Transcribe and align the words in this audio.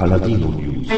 Paladino 0.00 0.48
News. 0.48 0.88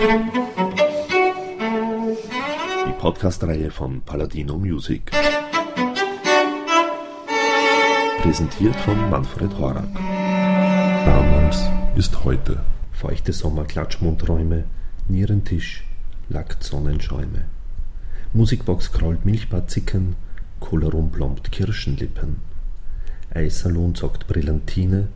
Die 2.86 2.92
Podcast-Reihe 3.00 3.72
von 3.72 4.00
Paladino 4.02 4.56
Music. 4.56 5.10
Präsentiert 8.22 8.76
von 8.76 9.10
Manfred 9.10 9.58
Horak. 9.58 9.92
Damals 11.04 11.64
ist 11.96 12.22
heute. 12.22 12.60
Feuchte 12.92 13.32
Sommerklatschmundräume, 13.32 14.66
Nierentisch, 15.08 15.82
lackt 16.28 16.62
Sonnenschäume. 16.62 17.46
Musikbox 18.32 18.92
krollt 18.92 19.24
Milchbad 19.24 19.68
zickern, 19.68 20.14
Cola 20.60 20.90
plombt 20.90 21.50
Kirschenlippen. 21.50 22.36
Eissalon 23.34 23.96
zockt 23.96 24.28
Brillantine, 24.28 25.08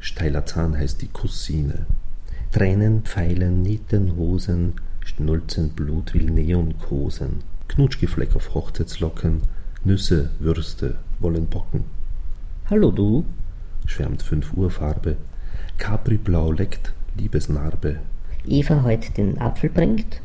steiler 0.00 0.46
Zahn 0.46 0.78
heißt 0.78 1.02
die 1.02 1.08
Cousine. 1.08 1.84
Tränen 2.54 3.02
pfeilen 3.02 3.62
Nietenhosen, 3.62 4.74
schnulzen 5.04 5.70
Blut 5.70 6.14
will 6.14 6.30
Neonkosen. 6.30 7.40
Knutschgefleck 7.66 8.36
auf 8.36 8.54
Hochzeitslocken, 8.54 9.42
Nüsse, 9.82 10.30
Würste 10.38 10.94
wollen 11.18 11.46
bocken. 11.46 11.82
Hallo 12.70 12.92
du, 12.92 13.24
schwärmt 13.86 14.22
fünf 14.22 14.54
Uhr 14.54 14.70
Farbe. 14.70 15.16
Capri-Blau 15.78 16.52
leckt 16.52 16.92
Liebesnarbe. 17.16 17.98
Eva 18.46 18.84
heut 18.84 19.16
den 19.16 19.40
Apfel 19.40 19.68
bringt, 19.68 20.20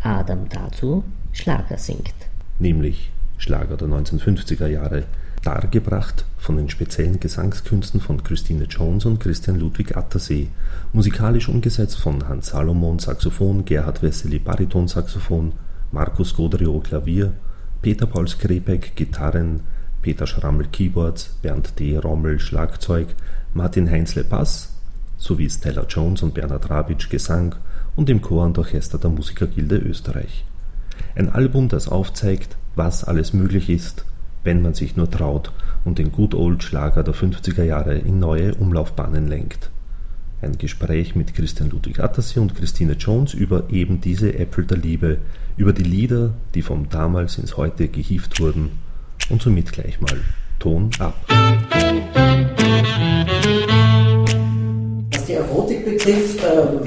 Adam 0.00 0.48
dazu 0.48 1.02
Schlager 1.32 1.78
singt. 1.78 2.14
Nämlich 2.60 3.10
Schlager 3.36 3.76
der 3.76 3.88
1950er 3.88 4.68
Jahre, 4.68 5.06
dargebracht 5.44 6.24
von 6.38 6.56
den 6.56 6.68
speziellen 6.68 7.20
Gesangskünsten 7.20 8.00
von 8.00 8.22
Christine 8.22 8.64
Jones 8.64 9.04
und 9.04 9.20
Christian 9.20 9.58
Ludwig 9.58 9.96
Attersee, 9.96 10.48
musikalisch 10.92 11.48
umgesetzt 11.48 11.98
von 11.98 12.26
Hans 12.28 12.48
Salomon 12.48 12.98
Saxophon, 12.98 13.64
Gerhard 13.64 14.02
Wessely 14.02 14.38
Baritonsaxophon, 14.38 15.52
Markus 15.92 16.34
Godrio 16.34 16.80
Klavier, 16.80 17.32
Peter 17.82 18.06
Paul 18.06 18.26
Skripek 18.28 18.96
Gitarren, 18.96 19.60
Peter 20.02 20.26
Schrammel 20.26 20.66
Keyboards, 20.66 21.36
Bernd 21.40 21.78
D. 21.78 21.96
Rommel 21.96 22.40
Schlagzeug, 22.40 23.08
Martin 23.52 23.90
Heinzle 23.90 24.24
Bass 24.24 24.74
sowie 25.16 25.48
Stella 25.48 25.86
Jones 25.88 26.22
und 26.22 26.34
Bernhard 26.34 26.68
Rabitsch 26.68 27.08
Gesang 27.08 27.54
und 27.96 28.10
im 28.10 28.20
Chor 28.20 28.44
und 28.44 28.58
Orchester 28.58 28.98
der 28.98 29.10
Musikergilde 29.10 29.76
Österreich. 29.76 30.44
Ein 31.14 31.30
Album, 31.30 31.68
das 31.68 31.88
aufzeigt, 31.88 32.56
was 32.74 33.04
alles 33.04 33.32
möglich 33.32 33.70
ist, 33.70 34.04
wenn 34.44 34.62
man 34.62 34.74
sich 34.74 34.94
nur 34.96 35.10
traut 35.10 35.50
und 35.84 35.98
den 35.98 36.12
Good 36.12 36.34
Old 36.34 36.62
Schlager 36.62 37.02
der 37.02 37.14
50er 37.14 37.64
Jahre 37.64 37.96
in 37.96 38.18
neue 38.18 38.54
Umlaufbahnen 38.54 39.26
lenkt. 39.26 39.70
Ein 40.42 40.58
Gespräch 40.58 41.16
mit 41.16 41.34
Christian 41.34 41.70
Ludwig 41.70 42.00
Attersee 42.00 42.38
und 42.38 42.54
Christine 42.54 42.92
Jones 42.92 43.32
über 43.32 43.64
eben 43.70 44.02
diese 44.02 44.38
Äpfel 44.38 44.66
der 44.66 44.76
Liebe, 44.76 45.18
über 45.56 45.72
die 45.72 45.82
Lieder, 45.82 46.34
die 46.54 46.60
vom 46.60 46.90
damals 46.90 47.38
ins 47.38 47.56
Heute 47.56 47.88
gehieft 47.88 48.40
wurden 48.40 48.72
und 49.30 49.40
somit 49.40 49.72
gleich 49.72 50.00
mal 50.00 50.20
Ton 50.58 50.90
ab. 50.98 51.14
Was 55.12 55.24
die 55.26 55.32
Erotik 55.32 55.84
betrifft, 55.84 56.40
ähm, 56.44 56.80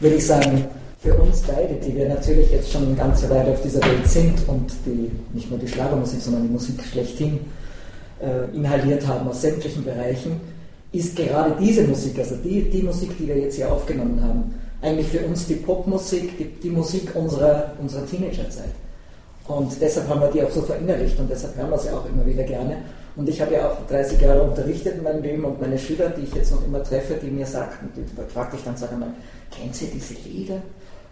würde 0.00 0.16
ich 0.16 0.26
sagen, 0.26 0.64
für 1.02 1.14
uns 1.14 1.42
beide, 1.42 1.74
die 1.74 1.96
wir 1.96 2.08
natürlich 2.08 2.52
jetzt 2.52 2.70
schon 2.70 2.86
eine 2.86 2.94
ganze 2.94 3.28
Weile 3.28 3.50
auf 3.50 3.60
dieser 3.60 3.80
Welt 3.80 4.06
sind 4.06 4.46
und 4.46 4.72
die 4.86 5.10
nicht 5.32 5.50
nur 5.50 5.58
die 5.58 5.66
Schlagermusik, 5.66 6.20
sondern 6.20 6.44
die 6.44 6.52
Musik 6.52 6.80
schlechthin 6.84 7.40
äh, 8.20 8.54
inhaliert 8.54 9.06
haben 9.06 9.28
aus 9.28 9.42
sämtlichen 9.42 9.84
Bereichen, 9.84 10.40
ist 10.92 11.16
gerade 11.16 11.56
diese 11.60 11.82
Musik, 11.82 12.18
also 12.18 12.36
die, 12.36 12.70
die 12.70 12.82
Musik, 12.82 13.18
die 13.18 13.26
wir 13.26 13.36
jetzt 13.36 13.56
hier 13.56 13.72
aufgenommen 13.72 14.22
haben, 14.22 14.54
eigentlich 14.80 15.08
für 15.08 15.20
uns 15.26 15.46
die 15.46 15.56
Popmusik, 15.56 16.38
die, 16.38 16.44
die 16.44 16.70
Musik 16.70 17.10
unserer, 17.14 17.72
unserer 17.80 18.06
Teenagerzeit. 18.06 18.70
Und 19.48 19.72
deshalb 19.80 20.08
haben 20.08 20.20
wir 20.20 20.30
die 20.30 20.42
auch 20.44 20.50
so 20.50 20.62
verinnerlicht 20.62 21.18
und 21.18 21.28
deshalb 21.28 21.56
hören 21.56 21.70
wir 21.70 21.78
sie 21.78 21.90
auch 21.90 22.06
immer 22.06 22.24
wieder 22.24 22.44
gerne. 22.44 22.76
Und 23.16 23.28
ich 23.28 23.40
habe 23.40 23.54
ja 23.54 23.70
auch 23.70 23.86
30 23.88 24.20
Jahre 24.20 24.42
unterrichtet 24.42 24.98
in 24.98 25.02
meinem 25.02 25.22
Leben 25.22 25.44
und 25.44 25.60
meine 25.60 25.78
Schüler, 25.78 26.10
die 26.10 26.22
ich 26.22 26.34
jetzt 26.34 26.52
noch 26.52 26.64
immer 26.64 26.82
treffe, 26.82 27.14
die 27.20 27.30
mir 27.30 27.44
sagten, 27.44 27.88
die 27.96 28.32
fragte 28.32 28.56
ich 28.56 28.62
dann, 28.62 28.76
sag 28.76 28.92
einmal, 28.92 29.10
kennt 29.50 29.80
ihr 29.82 29.88
diese 29.92 30.14
Lieder? 30.28 30.62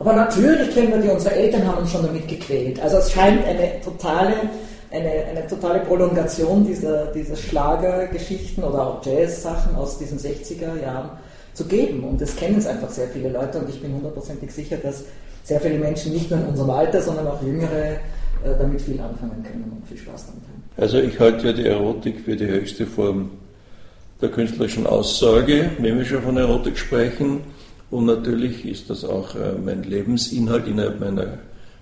Aber 0.00 0.14
natürlich 0.14 0.72
kennen 0.72 0.92
wir 0.92 0.98
die, 0.98 1.08
unsere 1.08 1.34
Eltern 1.34 1.66
haben 1.66 1.78
uns 1.82 1.92
schon 1.92 2.02
damit 2.02 2.26
gequält. 2.26 2.80
Also 2.80 2.96
es 2.96 3.12
scheint 3.12 3.44
eine 3.44 3.80
totale, 3.84 4.34
eine, 4.90 5.26
eine 5.26 5.46
totale 5.46 5.80
Prolongation 5.80 6.66
dieser, 6.66 7.06
dieser 7.12 7.36
Schlagergeschichten 7.36 8.64
oder 8.64 8.86
auch 8.86 9.04
Jazz-Sachen 9.04 9.76
aus 9.76 9.98
diesen 9.98 10.18
60er 10.18 10.80
Jahren 10.82 11.10
zu 11.52 11.66
geben. 11.66 12.02
Und 12.04 12.18
das 12.18 12.34
kennen 12.34 12.56
es 12.56 12.66
einfach 12.66 12.88
sehr 12.88 13.08
viele 13.08 13.28
Leute 13.28 13.58
und 13.58 13.68
ich 13.68 13.82
bin 13.82 13.92
hundertprozentig 13.92 14.50
sicher, 14.50 14.78
dass 14.78 15.04
sehr 15.44 15.60
viele 15.60 15.78
Menschen 15.78 16.14
nicht 16.14 16.30
nur 16.30 16.40
in 16.40 16.46
unserem 16.46 16.70
Alter, 16.70 17.02
sondern 17.02 17.26
auch 17.26 17.42
jüngere 17.42 17.92
äh, 17.92 17.98
damit 18.58 18.80
viel 18.80 18.98
anfangen 19.00 19.42
können 19.42 19.70
und 19.70 19.86
viel 19.86 19.98
Spaß 19.98 20.28
damit 20.28 20.44
haben. 20.44 20.64
Also 20.78 20.98
ich 20.98 21.20
halte 21.20 21.48
ja 21.48 21.52
die 21.52 21.66
Erotik 21.66 22.20
für 22.24 22.36
die 22.36 22.46
höchste 22.46 22.86
Form 22.86 23.32
der 24.22 24.30
künstlerischen 24.30 24.86
Aussage, 24.86 25.72
wenn 25.78 25.98
wir 25.98 26.06
schon 26.06 26.22
von 26.22 26.38
Erotik 26.38 26.78
sprechen. 26.78 27.40
Und 27.90 28.06
natürlich 28.06 28.64
ist 28.64 28.88
das 28.88 29.04
auch 29.04 29.34
äh, 29.34 29.52
mein 29.64 29.82
Lebensinhalt 29.82 30.66
innerhalb 30.68 31.00
meiner 31.00 31.38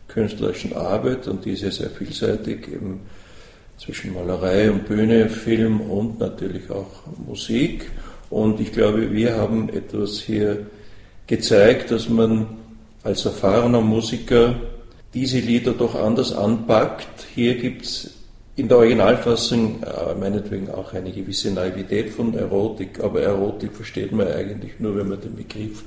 künstlerischen 0.09 0.75
Arbeit 0.75 1.29
und 1.29 1.45
die 1.45 1.51
ist 1.51 1.63
ja 1.63 1.71
sehr 1.71 1.91
vielseitig, 1.91 2.67
eben 2.69 3.01
zwischen 3.77 4.15
Malerei 4.15 4.71
und 4.71 4.89
Bühne, 4.89 5.29
Film 5.29 5.81
und 5.83 6.19
natürlich 6.19 6.71
auch 6.71 7.03
Musik. 7.27 7.91
Und 8.31 8.59
ich 8.59 8.73
glaube, 8.73 9.13
wir 9.13 9.37
haben 9.37 9.69
etwas 9.69 10.19
hier 10.19 10.67
gezeigt, 11.27 11.91
dass 11.91 12.09
man 12.09 12.47
als 13.05 13.25
erfahrener 13.25 13.81
Musiker 13.81 14.57
diese 15.15 15.39
Lieder 15.39 15.73
doch 15.73 15.95
anders 15.95 16.33
anpackt. 16.33 17.27
Hier 17.35 17.57
gibt 17.57 17.83
es 17.83 18.18
in 18.59 18.67
der 18.67 18.79
Originalfassung 18.79 19.83
äh, 19.85 20.15
meinetwegen 20.19 20.69
auch 20.69 20.93
eine 20.93 21.13
gewisse 21.13 21.53
Naivität 21.53 22.11
von 22.11 22.35
Erotik, 22.35 22.99
aber 23.01 23.23
Erotik 23.23 23.73
versteht 23.73 24.11
man 24.11 24.27
eigentlich 24.27 24.81
nur, 24.81 24.97
wenn 24.97 25.09
man 25.09 25.21
den 25.21 25.37
Begriff 25.37 25.85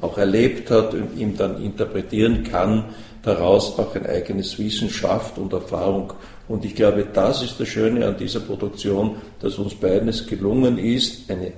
auch 0.00 0.16
erlebt 0.16 0.70
hat 0.70 0.94
und 0.94 1.18
ihn 1.18 1.36
dann 1.36 1.62
interpretieren 1.62 2.42
kann, 2.42 2.86
daraus 3.22 3.78
auch 3.78 3.94
ein 3.94 4.06
eigenes 4.06 4.58
Wissen 4.58 4.88
schafft 4.88 5.36
und 5.36 5.52
Erfahrung. 5.52 6.14
Und 6.48 6.64
ich 6.64 6.74
glaube, 6.74 7.06
das 7.12 7.42
ist 7.42 7.60
das 7.60 7.68
Schöne 7.68 8.06
an 8.06 8.16
dieser 8.16 8.40
Produktion, 8.40 9.16
dass 9.40 9.58
uns 9.58 9.74
beiden 9.74 10.08
es 10.08 10.26
gelungen 10.26 10.78
ist, 10.78 11.30
eine 11.30 11.52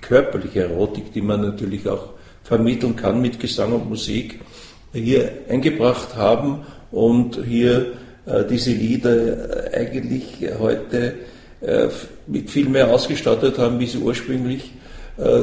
körperliche 0.00 0.62
Erotik, 0.62 1.12
die 1.12 1.20
man 1.20 1.42
natürlich 1.42 1.88
auch 1.88 2.10
vermitteln 2.44 2.94
kann 2.94 3.20
mit 3.20 3.40
Gesang 3.40 3.72
und 3.72 3.88
Musik, 3.88 4.40
hier 4.92 5.32
eingebracht 5.48 6.14
haben 6.14 6.60
und 6.92 7.44
hier 7.44 7.92
diese 8.48 8.70
Lieder 8.70 9.70
eigentlich 9.74 10.38
heute 10.60 11.14
äh, 11.62 11.88
mit 12.26 12.50
viel 12.50 12.68
mehr 12.68 12.92
ausgestattet 12.92 13.56
haben, 13.56 13.78
wie 13.78 13.86
sie 13.86 13.98
ursprünglich 13.98 14.72
äh, 15.16 15.42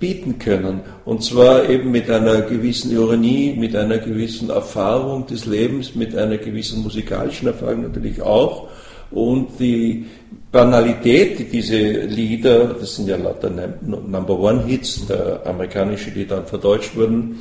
bieten 0.00 0.40
können. 0.40 0.80
Und 1.04 1.22
zwar 1.22 1.68
eben 1.68 1.92
mit 1.92 2.10
einer 2.10 2.40
gewissen 2.42 2.90
Ironie, 2.90 3.54
mit 3.56 3.76
einer 3.76 3.98
gewissen 3.98 4.50
Erfahrung 4.50 5.26
des 5.26 5.46
Lebens, 5.46 5.94
mit 5.94 6.16
einer 6.16 6.38
gewissen 6.38 6.82
musikalischen 6.82 7.46
Erfahrung 7.46 7.82
natürlich 7.82 8.20
auch. 8.20 8.66
Und 9.12 9.60
die 9.60 10.06
Banalität, 10.50 11.38
die 11.38 11.44
diese 11.44 11.76
Lieder, 11.76 12.74
das 12.74 12.96
sind 12.96 13.08
ja 13.08 13.16
lauter 13.16 13.50
Number 13.80 14.40
One 14.40 14.64
Hits, 14.64 15.06
der 15.06 15.42
amerikanische, 15.46 16.10
die 16.10 16.26
dann 16.26 16.46
verdeutscht 16.46 16.96
wurden, 16.96 17.40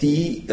die 0.00 0.44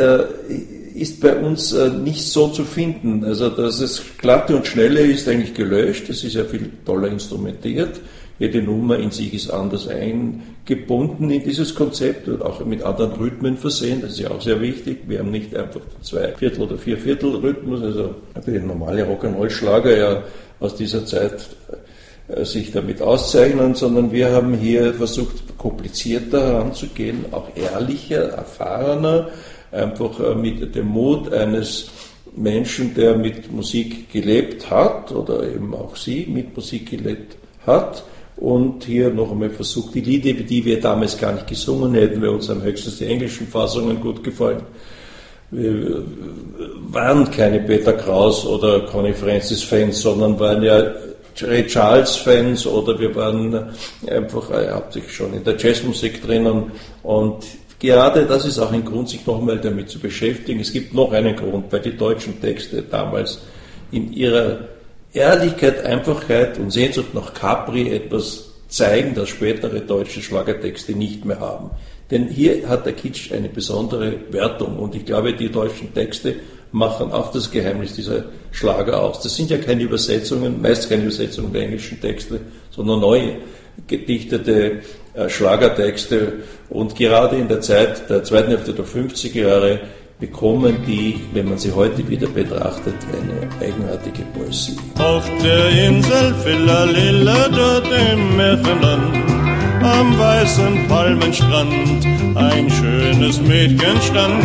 ist 0.96 1.22
bei 1.22 1.36
uns 1.36 1.74
äh, 1.74 1.90
nicht 1.90 2.28
so 2.28 2.48
zu 2.48 2.64
finden. 2.64 3.24
Also, 3.24 3.50
dass 3.50 3.80
es 3.80 4.02
glatte 4.18 4.56
und 4.56 4.68
schnelle 4.68 5.02
ist 5.02 5.28
eigentlich 5.28 5.54
gelöscht. 5.54 6.10
Es 6.10 6.24
ist 6.24 6.36
ja 6.36 6.44
viel 6.44 6.70
toller 6.86 7.08
instrumentiert. 7.08 8.00
Jede 8.40 8.62
Nummer 8.64 8.98
in 8.98 9.12
sich 9.12 9.36
ist 9.36 9.52
anders 9.52 9.88
eingebunden 9.88 11.30
in 11.30 11.44
dieses 11.44 11.76
Konzept 11.76 12.28
und 12.28 12.42
auch 12.42 12.66
mit 12.66 12.82
anderen 12.82 13.12
Rhythmen 13.12 13.56
versehen. 13.56 14.02
Das 14.02 14.14
ist 14.14 14.20
ja 14.20 14.32
auch 14.32 14.42
sehr 14.42 14.60
wichtig. 14.60 15.02
Wir 15.08 15.20
haben 15.20 15.30
nicht 15.30 15.56
einfach 15.56 15.82
zwei 16.02 16.30
Viertel 16.30 16.64
oder 16.64 16.78
vier 16.78 16.98
Viertel 16.98 17.36
Rhythmus, 17.36 17.84
also 17.84 18.16
der 18.48 18.62
normale 18.62 19.06
Rock'n'Roll-Schlager 19.06 19.96
ja 19.96 20.24
aus 20.60 20.76
dieser 20.76 21.06
Zeit 21.06 21.50
äh, 22.28 22.44
sich 22.44 22.72
damit 22.72 23.02
auszeichnen, 23.02 23.76
sondern 23.76 24.12
wir 24.12 24.32
haben 24.32 24.56
hier 24.56 24.94
versucht, 24.96 25.58
komplizierter 25.60 26.42
heranzugehen, 26.42 27.26
auch 27.32 27.50
ehrlicher, 27.56 28.30
erfahrener, 28.30 29.30
einfach 29.72 30.20
äh, 30.20 30.36
mit 30.36 30.76
dem 30.76 30.88
Mut 30.88 31.32
eines 31.34 31.90
Menschen, 32.36 32.94
der 32.94 33.16
mit 33.16 33.52
Musik 33.52 34.12
gelebt 34.12 34.70
hat 34.70 35.12
oder 35.12 35.44
eben 35.44 35.74
auch 35.74 35.96
sie 35.96 36.26
mit 36.28 36.56
Musik 36.56 36.90
gelebt 36.90 37.38
hat 37.66 38.04
und 38.38 38.86
hier 38.86 39.10
noch 39.10 39.32
einmal 39.32 39.50
versucht, 39.50 39.94
die 39.96 40.02
Lieder, 40.02 40.34
die 40.34 40.66
wir 40.66 40.80
damals 40.80 41.18
gar 41.18 41.34
nicht 41.34 41.48
gesungen 41.48 41.94
hätten, 41.94 42.22
wir 42.22 42.32
uns 42.32 42.50
am 42.50 42.62
höchsten 42.62 42.92
die 42.98 43.06
englischen 43.06 43.48
Fassungen 43.48 44.00
gut 44.02 44.24
gefallen. 44.24 44.62
Wir 45.52 46.04
waren 46.88 47.30
keine 47.30 47.60
Peter 47.60 47.94
Kraus 47.94 48.46
oder 48.46 48.82
Connie 48.86 49.14
Francis 49.14 49.64
Fans, 49.64 50.02
sondern 50.02 50.40
waren 50.40 50.64
ja 50.64 50.94
Ray 51.42 51.68
Charles 51.68 52.16
Fans 52.16 52.66
oder 52.66 52.98
wir 53.00 53.14
waren 53.16 53.70
einfach 54.08 54.50
äh, 54.52 54.72
hauptsächlich 54.72 55.14
schon 55.14 55.34
in 55.34 55.44
der 55.44 55.58
Jazzmusik 55.58 56.22
drinnen 56.22 56.72
und 57.04 57.44
gerade 57.82 58.26
das 58.26 58.46
ist 58.46 58.60
auch 58.60 58.72
ein 58.72 58.86
Grund, 58.86 59.10
sich 59.10 59.26
nochmal 59.26 59.60
damit 59.60 59.90
zu 59.90 60.00
beschäftigen. 60.00 60.60
Es 60.60 60.72
gibt 60.72 60.94
noch 60.94 61.12
einen 61.12 61.36
Grund, 61.36 61.72
weil 61.72 61.82
die 61.82 61.98
deutschen 61.98 62.40
Texte 62.40 62.84
damals 62.84 63.40
in 63.92 64.14
ihrer 64.14 64.60
Ehrlichkeit, 65.12 65.84
Einfachheit 65.84 66.58
und 66.60 66.72
Sehnsucht 66.72 67.14
nach 67.14 67.34
Capri 67.34 67.90
etwas 67.90 68.52
zeigen, 68.70 69.14
das 69.16 69.30
spätere 69.30 69.82
deutsche 69.82 70.22
Schlagertexte 70.22 70.94
nicht 70.94 71.26
mehr 71.26 71.40
haben. 71.40 71.72
Denn 72.10 72.28
hier 72.28 72.70
hat 72.70 72.86
der 72.86 72.94
Kitsch 72.94 73.32
eine 73.32 73.50
besondere 73.50 74.14
Wertung 74.30 74.78
und 74.78 74.96
ich 74.96 75.06
glaube, 75.06 75.34
die 75.34 75.50
deutschen 75.50 75.94
Texte 75.94 76.36
machen 76.72 77.12
auch 77.12 77.32
das 77.32 77.52
Geheimnis 77.52 77.96
dieser 77.96 78.26
Schlager 78.52 79.02
aus. 79.02 79.22
Das 79.22 79.36
sind 79.36 79.50
ja 79.50 79.58
keine 79.58 79.84
Übersetzungen, 79.84 80.62
meist 80.62 80.88
keine 80.88 81.04
Übersetzungen 81.04 81.52
der 81.52 81.64
englischen 81.64 82.00
Texte, 82.00 82.40
sondern 82.70 83.02
neu 83.02 83.34
gedichtete 83.88 84.82
Schlagertexte. 85.28 86.34
Und 86.70 86.96
gerade 86.96 87.38
in 87.38 87.48
der 87.48 87.62
Zeit 87.62 88.10
der 88.10 88.24
zweiten 88.24 88.50
Hälfte 88.50 88.74
der 88.74 88.86
50er 88.86 89.42
Jahre 89.42 89.80
bekommen 90.20 90.78
die, 90.86 91.20
wenn 91.34 91.50
man 91.50 91.58
sie 91.58 91.72
heute 91.72 92.08
wieder 92.08 92.28
betrachtet, 92.28 92.94
eine 93.12 93.50
eigenartige 93.60 94.22
Poesie. 94.34 94.78
Auf 95.00 95.28
der 95.44 95.70
Insel 95.88 96.36
Villa 96.46 96.84
Lilla, 96.84 97.50
dort 97.50 97.88
im 97.88 98.38
Märchenland, 98.38 99.18
am 99.82 100.20
weißen 100.20 100.88
Palmenstrand, 100.88 102.06
ein 102.36 102.70
schönes 102.70 103.42
Mädchen 103.42 104.00
stand. 104.02 104.44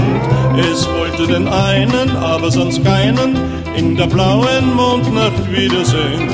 Es 0.59 0.89
wollte 0.89 1.27
den 1.27 1.47
einen, 1.47 2.11
aber 2.17 2.51
sonst 2.51 2.83
keinen, 2.83 3.37
in 3.76 3.96
der 3.96 4.06
blauen 4.06 4.75
Mondnacht 4.75 5.50
wiedersehen 5.50 6.28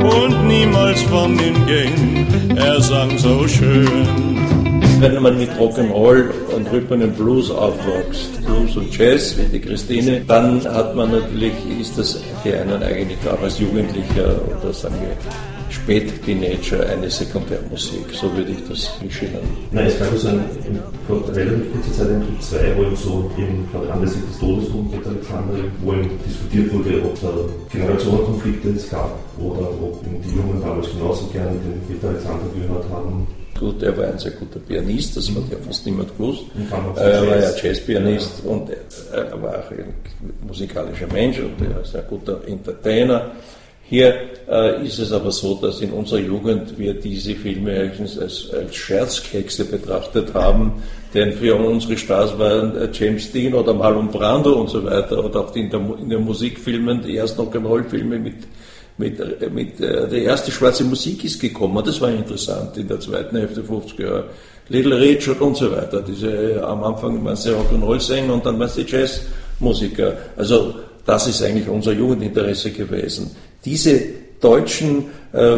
und 0.00 0.46
niemals 0.46 1.02
von 1.02 1.32
ihm 1.38 1.66
gehen. 1.66 2.56
Er 2.56 2.80
sang 2.80 3.18
so 3.18 3.46
schön 3.48 4.34
wenn 5.00 5.22
man 5.22 5.38
mit 5.38 5.50
Rock'n'Roll 5.58 6.30
und 6.56 6.72
Rhythm 6.72 7.02
and 7.02 7.16
Blues 7.16 7.50
aufwächst, 7.50 8.42
Blues 8.46 8.76
und 8.76 8.96
Jazz, 8.96 9.36
wie 9.36 9.46
die 9.46 9.60
Christine, 9.60 10.22
dann 10.26 10.64
hat 10.64 10.94
man 10.94 11.10
natürlich, 11.10 11.52
ist 11.78 11.98
das 11.98 12.22
für 12.42 12.58
einen 12.58 12.82
eigentlich 12.82 13.18
auch 13.28 13.42
als 13.42 13.58
Jugendlicher 13.58 14.40
oder 14.46 14.72
sagen 14.72 14.94
wir 15.00 15.53
Spät-Teenager 15.74 16.88
eine 16.88 17.10
Sekundärmusik, 17.10 18.06
so 18.12 18.34
würde 18.36 18.52
ich 18.52 18.68
das 18.68 18.88
beschreiben. 19.00 19.48
Nein, 19.72 19.86
es 19.86 19.98
gab 19.98 20.12
also 20.12 20.28
ein, 20.28 20.44
vor 21.06 21.22
relativ 21.34 21.72
kurzer 21.72 21.92
Zeit 21.92 22.10
ein 22.10 22.22
Club 22.22 22.42
2, 22.42 22.76
wo 22.76 22.82
eben 22.84 22.96
so 22.96 23.30
eben 23.38 23.68
anlässlich 23.92 24.24
des 24.24 24.38
Todes 24.38 24.68
von 24.68 24.90
Peter 24.90 25.10
Alexander, 25.10 25.54
wo 25.82 25.92
eben 25.92 26.10
diskutiert 26.26 26.72
wurde, 26.72 27.02
ob 27.04 27.20
da 27.20 27.30
Generationenkonflikte 27.70 28.68
es 28.70 28.88
gab 28.88 29.18
oder 29.38 29.68
ob 29.68 30.00
die 30.24 30.36
Jungen 30.36 30.60
damals 30.60 30.90
genauso 30.90 31.26
gerne 31.26 31.52
den 31.52 31.80
Peter 31.88 32.08
Alexander 32.08 32.46
gehört 32.54 32.84
haben 32.90 33.26
gut, 33.64 33.82
er 33.82 33.96
war 33.96 34.06
ein 34.06 34.18
sehr 34.18 34.32
guter 34.32 34.58
Pianist, 34.60 35.16
das 35.16 35.28
hat 35.28 35.50
ja 35.50 35.56
fast 35.64 35.86
niemand 35.86 36.16
gewusst. 36.16 36.44
Er 36.96 37.26
war 37.26 37.36
ja 37.38 37.50
Jazzpianist 37.56 38.42
ja. 38.44 38.50
und 38.50 38.70
er 38.70 39.42
war 39.42 39.58
auch 39.58 39.70
ein 39.70 39.94
musikalischer 40.46 41.06
Mensch 41.12 41.38
und 41.38 41.60
er 41.60 41.80
ist 41.80 41.96
ein 41.96 42.02
guter 42.08 42.40
Entertainer. 42.46 43.32
Hier 43.86 44.14
äh, 44.48 44.86
ist 44.86 44.98
es 44.98 45.12
aber 45.12 45.30
so, 45.30 45.56
dass 45.56 45.80
in 45.80 45.90
unserer 45.90 46.20
Jugend 46.20 46.78
wir 46.78 46.94
diese 46.94 47.34
Filme 47.34 47.92
als, 47.98 48.18
als 48.18 48.74
Scherzkekse 48.74 49.66
betrachtet 49.66 50.32
haben, 50.32 50.82
denn 51.12 51.32
für 51.32 51.54
unsere 51.54 51.96
Stars 51.96 52.38
waren 52.38 52.76
äh, 52.76 52.88
James 52.92 53.30
Dean 53.30 53.54
oder 53.54 53.74
Marlon 53.74 54.08
Brando 54.08 54.54
und 54.54 54.70
so 54.70 54.82
weiter 54.84 55.22
oder 55.24 55.40
auch 55.40 55.54
in, 55.54 55.70
der, 55.70 55.80
in 56.00 56.08
den 56.08 56.24
Musikfilmen 56.24 57.02
die 57.02 57.16
ersten 57.16 57.42
Rock'n'Roll-Filme 57.42 58.18
mit 58.18 58.36
mit, 58.96 59.18
äh, 59.18 59.50
mit 59.50 59.80
äh, 59.80 60.08
der 60.08 60.22
erste 60.22 60.50
schwarze 60.50 60.84
Musik 60.84 61.24
ist 61.24 61.40
gekommen, 61.40 61.82
das 61.84 62.00
war 62.00 62.10
interessant 62.10 62.76
in 62.76 62.88
der 62.88 63.00
zweiten 63.00 63.36
Hälfte 63.36 63.62
50er 63.62 64.02
Jahre. 64.02 64.24
Little 64.68 64.98
Richard 64.98 65.40
und 65.42 65.56
so 65.56 65.70
weiter. 65.70 66.00
Diese, 66.00 66.30
äh, 66.30 66.60
am 66.60 66.82
Anfang 66.84 67.22
waren 67.24 67.36
sie 67.36 67.50
Rock'n'Roll-Sänger 67.50 68.32
und 68.32 68.46
dann 68.46 68.58
waren 68.58 68.68
sie 68.68 68.86
Jazzmusiker. 68.86 70.16
Also 70.36 70.74
das 71.04 71.26
ist 71.26 71.42
eigentlich 71.42 71.68
unser 71.68 71.92
Jugendinteresse 71.92 72.70
gewesen. 72.70 73.30
Diese 73.64 74.00
deutschen 74.40 75.04
äh, 75.32 75.56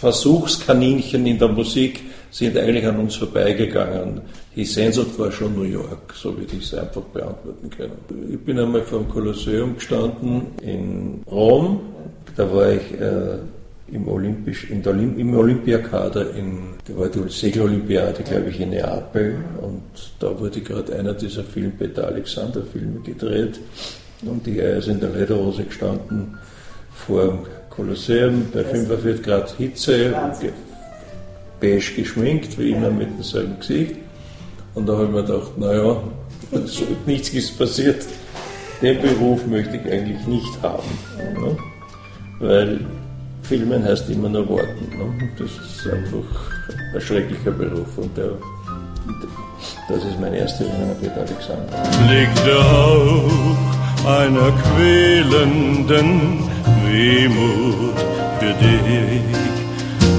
Versuchskaninchen 0.00 1.26
in 1.26 1.38
der 1.38 1.48
Musik 1.48 2.00
sind 2.30 2.56
eigentlich 2.56 2.86
an 2.86 2.98
uns 2.98 3.16
vorbeigegangen. 3.16 4.20
Die 4.56 4.64
Sehnsucht 4.64 5.18
war 5.18 5.30
schon 5.30 5.54
New 5.54 5.64
York, 5.64 6.14
so 6.14 6.36
würde 6.36 6.56
ich 6.56 6.64
es 6.64 6.74
einfach 6.74 7.02
beantworten 7.02 7.68
können. 7.70 8.28
Ich 8.32 8.38
bin 8.38 8.58
einmal 8.58 8.82
vor 8.82 9.00
dem 9.00 9.08
Kolosseum 9.08 9.74
gestanden 9.74 10.46
in 10.62 11.22
Rom 11.30 11.80
da 12.36 12.50
war 12.52 12.72
ich 12.72 12.92
äh, 13.00 13.38
im, 13.92 14.08
Olympisch, 14.08 14.70
in 14.70 14.82
der 14.82 14.92
Olymp 14.92 15.18
im 15.18 15.36
Olympiakader, 15.36 16.34
in, 16.34 16.74
da 16.86 16.96
war 16.96 17.08
die 17.08 17.28
Segelolympiade, 17.28 18.22
glaube 18.22 18.50
ich, 18.50 18.60
in 18.60 18.70
Neapel 18.70 19.36
und 19.60 19.82
da 20.20 20.38
wurde 20.38 20.60
gerade 20.60 20.94
einer 20.96 21.14
dieser 21.14 21.44
Film, 21.44 21.72
Peter 21.72 22.06
Alexander 22.06 22.62
Filme 22.62 23.00
gedreht 23.00 23.60
und 24.22 24.46
ich 24.46 24.62
also 24.62 24.92
in 24.92 25.00
der 25.00 25.10
Lederhose 25.10 25.64
gestanden 25.64 26.38
vor 27.06 27.26
dem 27.26 27.38
Kolosseum 27.70 28.46
bei 28.52 28.64
45 28.64 29.22
Grad 29.22 29.54
Hitze, 29.56 30.14
beige 31.60 31.92
geschminkt, 31.96 32.58
wie 32.58 32.70
immer 32.70 32.90
mit 32.90 33.08
demselben 33.16 33.58
Gesicht. 33.58 33.96
Und 34.74 34.88
da 34.88 34.94
habe 34.94 35.04
ich 35.04 35.10
mir 35.10 35.22
gedacht, 35.24 35.58
naja, 35.58 36.02
nichts 37.06 37.30
ist 37.30 37.58
passiert. 37.58 38.04
Den 38.82 39.00
Beruf 39.00 39.46
möchte 39.46 39.76
ich 39.76 39.92
eigentlich 39.92 40.26
nicht 40.26 40.62
haben. 40.62 40.88
Ne? 41.34 41.56
weil 42.40 42.80
Filmen 43.42 43.84
heißt 43.84 44.08
immer 44.10 44.28
nur 44.28 44.48
warten. 44.48 44.88
Ne? 44.96 45.30
Das 45.38 45.50
ist 45.50 45.86
einfach 45.86 46.50
ein 46.94 47.00
schrecklicher 47.00 47.52
Beruf 47.52 47.96
und 47.96 48.16
der, 48.16 48.32
das 49.88 50.04
ist 50.04 50.20
meine 50.20 50.38
erste 50.38 50.64
Erinnerung 50.64 50.90
an 50.90 50.96
Peter 51.00 51.20
Alexander. 51.20 51.82
Liegt 52.08 52.38
Hauch 52.46 53.79
einer 54.06 54.52
quälenden 54.52 56.48
Wehmut 56.86 57.98
für 58.38 58.54
dich 58.64 59.22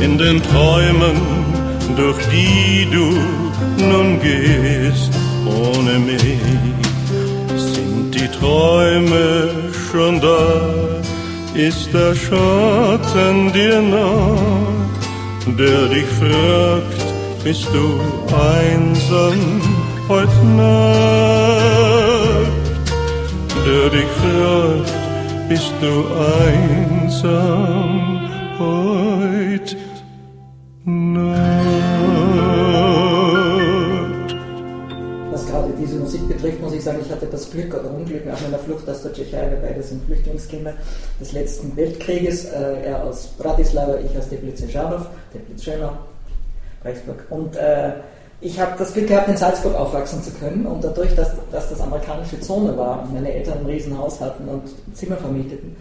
in 0.01 0.17
den 0.17 0.41
Träumen, 0.41 1.17
durch 1.95 2.17
die 2.27 2.87
du 2.91 3.07
nun 3.77 4.19
gehst 4.19 5.11
ohne 5.45 5.99
mich? 5.99 6.39
Sind 7.55 8.15
die 8.15 8.27
Träume 8.39 9.49
schon 9.91 10.21
da? 10.21 10.91
ist 11.53 11.93
der 11.93 12.15
Schatten 12.15 13.51
dir 13.51 13.81
nah, 13.81 14.37
der 15.45 15.87
dich 15.87 16.05
fragt, 16.05 17.43
bist 17.43 17.67
du 17.73 17.99
einsam 18.33 19.61
heute 20.07 20.45
Nacht? 20.45 21.41
Der 23.65 23.89
dich 23.89 24.12
fragt, 24.22 24.94
bist 25.50 25.74
du 25.82 25.94
einsam 26.39 27.91
heute 28.60 29.77
betrifft, 36.41 36.62
muss 36.62 36.74
ich 36.74 36.84
sagen, 36.84 37.00
ich 37.06 37.12
hatte 37.12 37.27
das 37.27 37.50
Glück 37.51 37.74
oder 37.74 37.91
Unglück 37.94 38.25
nach 38.25 38.39
meiner 38.41 38.58
Flucht 38.58 38.89
aus 38.89 39.03
der 39.03 39.13
Tschechei, 39.13 39.50
wir 39.51 39.58
beide 39.58 39.84
sind 39.84 40.03
Flüchtlingskinder 40.06 40.74
des 41.20 41.34
letzten 41.34 41.75
Weltkrieges, 41.75 42.46
äh, 42.46 42.86
er 42.86 43.03
aus 43.03 43.27
Bratislava, 43.38 44.00
ich 44.00 44.18
aus 44.18 44.30
Teplice-Žanov, 44.30 45.08
Teplice-Žanov, 45.34 45.94
Reichsburg. 46.84 47.25
Und 47.30 47.56
äh, 47.56 47.91
ich 48.41 48.60
habe 48.60 48.74
das 48.77 48.93
Glück 48.93 49.07
gehabt, 49.07 49.29
in 49.29 49.38
Salzburg 49.38 49.75
aufwachsen 49.75 50.21
zu 50.24 50.31
können 50.31 50.65
und 50.65 50.83
dadurch, 50.83 51.13
dass, 51.15 51.29
dass 51.51 51.69
das 51.69 51.79
amerikanische 51.79 52.39
Zone 52.39 52.75
war 52.75 53.03
und 53.03 53.13
meine 53.13 53.31
Eltern 53.31 53.60
ein 53.60 53.65
Riesenhaus 53.67 54.19
hatten 54.19 54.48
und 54.48 54.63
Zimmer 54.95 55.17
vermieteten, 55.17 55.75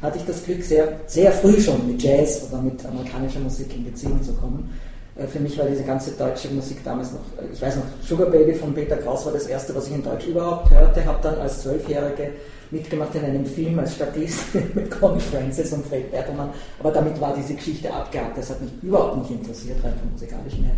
hatte 0.00 0.18
ich 0.18 0.24
das 0.24 0.44
Glück, 0.44 0.62
sehr, 0.62 1.00
sehr 1.06 1.32
früh 1.32 1.60
schon 1.60 1.86
mit 1.88 2.00
Jazz 2.00 2.46
oder 2.48 2.62
mit 2.62 2.84
amerikanischer 2.86 3.40
Musik 3.40 3.74
in 3.74 3.84
Beziehung 3.84 4.22
zu 4.22 4.32
kommen. 4.34 4.70
Äh, 5.16 5.26
für 5.26 5.40
mich 5.40 5.58
war 5.58 5.66
diese 5.66 5.82
ganze 5.82 6.12
deutsche 6.12 6.48
Musik 6.50 6.84
damals 6.84 7.10
noch, 7.12 7.42
äh, 7.42 7.52
ich 7.52 7.60
weiß 7.60 7.76
noch, 7.76 7.84
Sugar 8.00 8.30
Baby 8.30 8.54
von 8.54 8.72
Peter 8.72 8.96
Kraus 8.96 9.26
war 9.26 9.32
das 9.32 9.46
erste, 9.46 9.74
was 9.74 9.88
ich 9.88 9.94
in 9.94 10.02
Deutsch 10.04 10.26
überhaupt 10.26 10.70
hörte, 10.70 11.04
habe 11.04 11.18
dann 11.20 11.38
als 11.40 11.62
Zwölfjährige 11.62 12.30
mitgemacht 12.70 13.14
in 13.16 13.24
einem 13.24 13.46
Film 13.46 13.76
als 13.78 13.94
Statist 13.94 14.54
mit 14.74 14.88
Connie 14.90 15.20
Francis 15.20 15.72
und 15.72 15.84
Fred 15.86 16.12
Bertelmann, 16.12 16.50
aber 16.78 16.92
damit 16.92 17.20
war 17.20 17.34
diese 17.34 17.54
Geschichte 17.54 17.92
abgehakt, 17.92 18.38
das 18.38 18.50
hat 18.50 18.60
mich 18.60 18.70
überhaupt 18.82 19.18
nicht 19.18 19.30
interessiert, 19.30 19.82
rein 19.82 19.94
vom 20.00 20.12
musikalischen 20.12 20.64
her. 20.64 20.76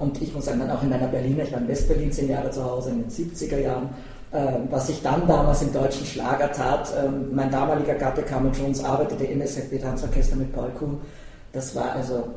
Und 0.00 0.20
ich 0.20 0.34
muss 0.34 0.46
sagen, 0.46 0.58
dann 0.60 0.70
auch 0.70 0.82
in 0.82 0.88
meiner 0.88 1.06
Berliner, 1.08 1.44
ich 1.44 1.52
war 1.52 1.60
in 1.60 1.68
Westberlin 1.68 2.10
zehn 2.10 2.30
Jahre 2.30 2.50
zu 2.50 2.64
Hause 2.64 2.90
in 2.90 3.02
den 3.02 3.10
70er 3.10 3.58
Jahren, 3.58 3.90
äh, 4.32 4.46
was 4.70 4.88
ich 4.88 5.02
dann 5.02 5.28
damals 5.28 5.60
im 5.60 5.72
deutschen 5.74 6.06
Schlager 6.06 6.50
tat, 6.50 6.90
äh, 6.96 7.08
mein 7.32 7.50
damaliger 7.50 7.94
Gatte 7.94 8.22
Carmen 8.22 8.52
Jones 8.52 8.82
arbeitete 8.82 9.24
im 9.24 9.42
SFB 9.42 9.78
Tanzorchester 9.78 10.36
mit 10.36 10.52
Paul 10.54 10.70
Kuhn, 10.70 10.98
das 11.52 11.76
war 11.76 11.92
also 11.92 12.28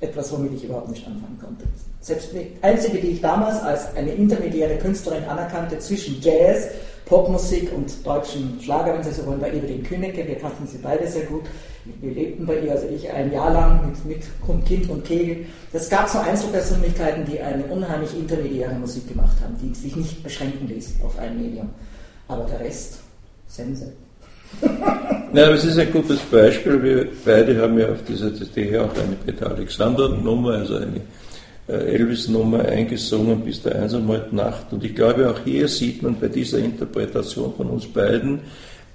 etwas, 0.00 0.32
womit 0.32 0.52
ich 0.52 0.64
überhaupt 0.64 0.90
nicht 0.90 1.06
anfangen 1.06 1.38
konnte. 1.40 1.64
Selbst 2.00 2.30
die 2.34 2.58
einzige, 2.60 2.98
die 2.98 3.12
ich 3.12 3.20
damals 3.22 3.62
als 3.62 3.96
eine 3.96 4.10
intermediäre 4.10 4.76
Künstlerin 4.76 5.24
anerkannte 5.24 5.78
zwischen 5.78 6.20
Jazz, 6.20 6.68
Popmusik 7.12 7.70
und 7.74 8.06
deutschen 8.06 8.58
Schlager, 8.62 8.94
wenn 8.94 9.02
Sie 9.02 9.12
so 9.12 9.26
wollen, 9.26 9.38
bei 9.38 9.50
Evelyn 9.50 9.82
Kühnecke. 9.82 10.26
Wir 10.26 10.36
kannten 10.36 10.66
sie 10.66 10.78
beide 10.78 11.06
sehr 11.06 11.26
gut. 11.26 11.42
Wir 12.00 12.10
lebten 12.10 12.46
bei 12.46 12.58
ihr, 12.60 12.72
also 12.72 12.86
ich 12.88 13.12
ein 13.12 13.30
Jahr 13.30 13.52
lang 13.52 13.86
mit, 13.86 14.02
mit 14.06 14.64
Kind 14.64 14.88
und 14.88 15.04
Kegel. 15.04 15.44
Es 15.74 15.90
gab 15.90 16.08
so 16.08 16.20
Einzelpersönlichkeiten, 16.20 17.26
die 17.26 17.38
eine 17.38 17.64
unheimlich 17.64 18.16
intermediäre 18.16 18.72
Musik 18.76 19.08
gemacht 19.08 19.36
haben, 19.42 19.58
die 19.60 19.74
sich 19.74 19.94
nicht 19.94 20.22
beschränken 20.22 20.66
ließ 20.68 21.00
auf 21.04 21.18
ein 21.18 21.36
Medium. 21.36 21.68
Aber 22.28 22.44
der 22.44 22.60
Rest, 22.60 23.00
Sense. 23.46 23.92
Ja, 25.34 25.46
aber 25.46 25.54
es 25.54 25.64
ist 25.64 25.78
ein 25.78 25.90
gutes 25.90 26.20
Beispiel. 26.20 26.82
Wir 26.82 27.08
beide 27.24 27.60
haben 27.60 27.78
ja 27.78 27.90
auf 27.90 28.04
dieser 28.06 28.34
CD 28.34 28.76
auch 28.78 28.94
eine 28.94 29.16
Peter 29.24 29.50
Alexander-Nummer, 29.50 30.52
also 30.52 30.76
eine 30.76 31.00
Elvis-Nummer 31.80 32.60
eingesungen 32.60 33.40
bis 33.40 33.62
der 33.62 33.82
einsamkeit 33.82 34.32
Nacht. 34.32 34.72
Und 34.72 34.84
ich 34.84 34.94
glaube, 34.94 35.30
auch 35.30 35.40
hier 35.44 35.68
sieht 35.68 36.02
man 36.02 36.18
bei 36.18 36.28
dieser 36.28 36.58
Interpretation 36.58 37.54
von 37.56 37.68
uns 37.68 37.86
beiden, 37.86 38.40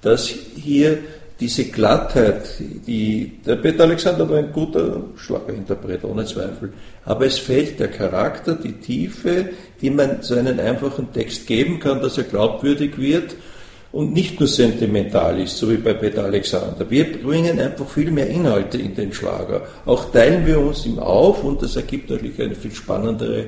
dass 0.00 0.28
hier 0.28 0.98
diese 1.40 1.66
Glattheit, 1.66 2.48
die, 2.86 3.40
der 3.46 3.56
Peter 3.56 3.84
Alexander 3.84 4.28
war 4.28 4.38
ein 4.38 4.52
guter 4.52 5.04
Schlagerinterpret, 5.16 6.04
ohne 6.04 6.24
Zweifel. 6.24 6.72
Aber 7.04 7.26
es 7.26 7.38
fehlt 7.38 7.78
der 7.78 7.88
Charakter, 7.88 8.54
die 8.54 8.72
Tiefe, 8.72 9.50
die 9.80 9.90
man 9.90 10.22
so 10.22 10.34
einen 10.34 10.58
einfachen 10.58 11.12
Text 11.12 11.46
geben 11.46 11.78
kann, 11.78 12.02
dass 12.02 12.18
er 12.18 12.24
glaubwürdig 12.24 12.98
wird 12.98 13.36
und 13.90 14.12
nicht 14.12 14.38
nur 14.38 14.48
sentimental 14.48 15.40
ist, 15.40 15.56
so 15.56 15.70
wie 15.70 15.78
bei 15.78 15.94
Peter 15.94 16.24
Alexander. 16.24 16.88
Wir 16.88 17.10
bringen 17.10 17.58
einfach 17.58 17.88
viel 17.88 18.10
mehr 18.10 18.28
Inhalte 18.28 18.78
in 18.78 18.94
den 18.94 19.12
Schlager. 19.12 19.62
Auch 19.86 20.10
teilen 20.10 20.46
wir 20.46 20.60
uns 20.60 20.84
ihm 20.84 20.98
auf 20.98 21.42
und 21.42 21.62
das 21.62 21.76
ergibt 21.76 22.10
natürlich 22.10 22.40
eine 22.40 22.54
viel 22.54 22.74
spannendere 22.74 23.46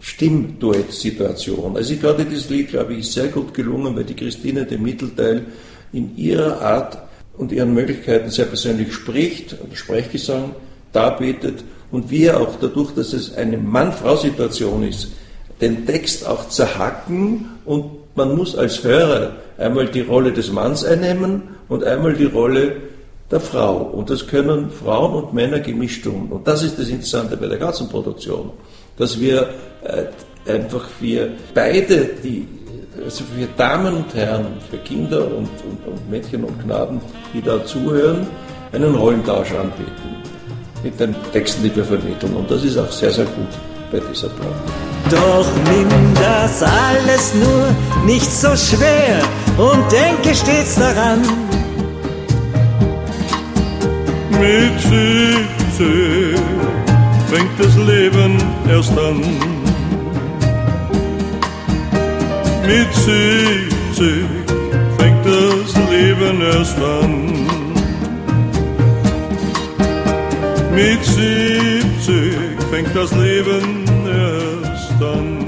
Stimmduett-Situation. 0.00 1.76
Also 1.76 1.94
gerade 1.96 2.24
dieses 2.24 2.48
Lied, 2.48 2.70
glaube 2.70 2.94
ich, 2.94 3.00
ist 3.00 3.12
sehr 3.12 3.28
gut 3.28 3.52
gelungen, 3.54 3.94
weil 3.94 4.04
die 4.04 4.16
Christine 4.16 4.64
den 4.64 4.82
Mittelteil 4.82 5.44
in 5.92 6.16
ihrer 6.16 6.60
Art 6.60 6.98
und 7.36 7.52
ihren 7.52 7.74
Möglichkeiten 7.74 8.30
sehr 8.30 8.46
persönlich 8.46 8.92
spricht, 8.92 9.56
Sprechgesang 9.74 10.54
darbietet 10.92 11.64
und 11.90 12.10
wir 12.10 12.40
auch 12.40 12.56
dadurch, 12.60 12.92
dass 12.92 13.12
es 13.12 13.34
eine 13.34 13.58
Mann-Frau-Situation 13.58 14.82
ist, 14.88 15.12
den 15.60 15.86
Text 15.86 16.26
auch 16.26 16.48
zerhacken 16.48 17.50
und 17.64 18.01
man 18.14 18.36
muss 18.36 18.56
als 18.56 18.82
Hörer 18.82 19.32
einmal 19.58 19.86
die 19.86 20.02
Rolle 20.02 20.32
des 20.32 20.50
Manns 20.52 20.84
einnehmen 20.84 21.42
und 21.68 21.84
einmal 21.84 22.14
die 22.14 22.26
Rolle 22.26 22.76
der 23.30 23.40
Frau. 23.40 23.76
Und 23.76 24.10
das 24.10 24.26
können 24.26 24.70
Frauen 24.70 25.24
und 25.24 25.34
Männer 25.34 25.60
gemischt 25.60 26.04
tun. 26.04 26.28
Und 26.30 26.46
das 26.46 26.62
ist 26.62 26.78
das 26.78 26.88
Interessante 26.88 27.36
bei 27.36 27.46
der 27.46 27.58
ganzen 27.58 27.88
Produktion, 27.88 28.50
dass 28.96 29.18
wir 29.18 29.48
äh, 29.84 30.50
einfach 30.50 30.86
wir 31.00 31.30
beide, 31.54 32.10
die, 32.22 32.46
also 33.02 33.24
für 33.24 33.48
Damen 33.56 33.94
und 33.94 34.14
Herren, 34.14 34.46
für 34.70 34.78
Kinder 34.78 35.24
und, 35.24 35.48
und, 35.64 35.86
und 35.86 36.10
Mädchen 36.10 36.44
und 36.44 36.62
Knaben, 36.62 37.00
die 37.32 37.40
da 37.40 37.64
zuhören, 37.64 38.26
einen 38.72 38.94
Rollentausch 38.94 39.52
anbieten 39.52 40.16
mit 40.82 40.98
den 40.98 41.14
Texten, 41.32 41.62
die 41.62 41.74
wir 41.74 41.84
vermitteln. 41.84 42.34
Und 42.34 42.50
das 42.50 42.64
ist 42.64 42.76
auch 42.76 42.90
sehr, 42.90 43.12
sehr 43.12 43.24
gut 43.24 43.71
bei 43.92 44.00
dieser 44.10 44.28
Platte. 44.28 44.56
Doch 45.10 45.46
nimm 45.70 45.88
das 46.14 46.62
alles 46.62 47.34
nur 47.34 48.06
nicht 48.06 48.30
so 48.32 48.48
schwer 48.56 49.20
und 49.58 49.84
denke 49.92 50.34
stets 50.34 50.76
daran. 50.76 51.20
Mit 54.30 54.80
70 54.80 56.40
fängt 57.30 57.58
das 57.58 57.76
Leben 57.76 58.38
erst 58.68 58.98
an. 58.98 59.20
Mit 62.64 62.94
70 62.94 64.26
fängt 64.98 65.26
das 65.26 65.90
Leben 65.90 66.40
erst 66.40 66.78
an. 66.78 67.28
Mit 70.74 71.04
70 71.04 72.51
fängt 72.72 72.96
das 72.96 73.12
Leben 73.12 73.84
erst 74.06 74.92
an 75.02 75.02
dann. 75.02 75.38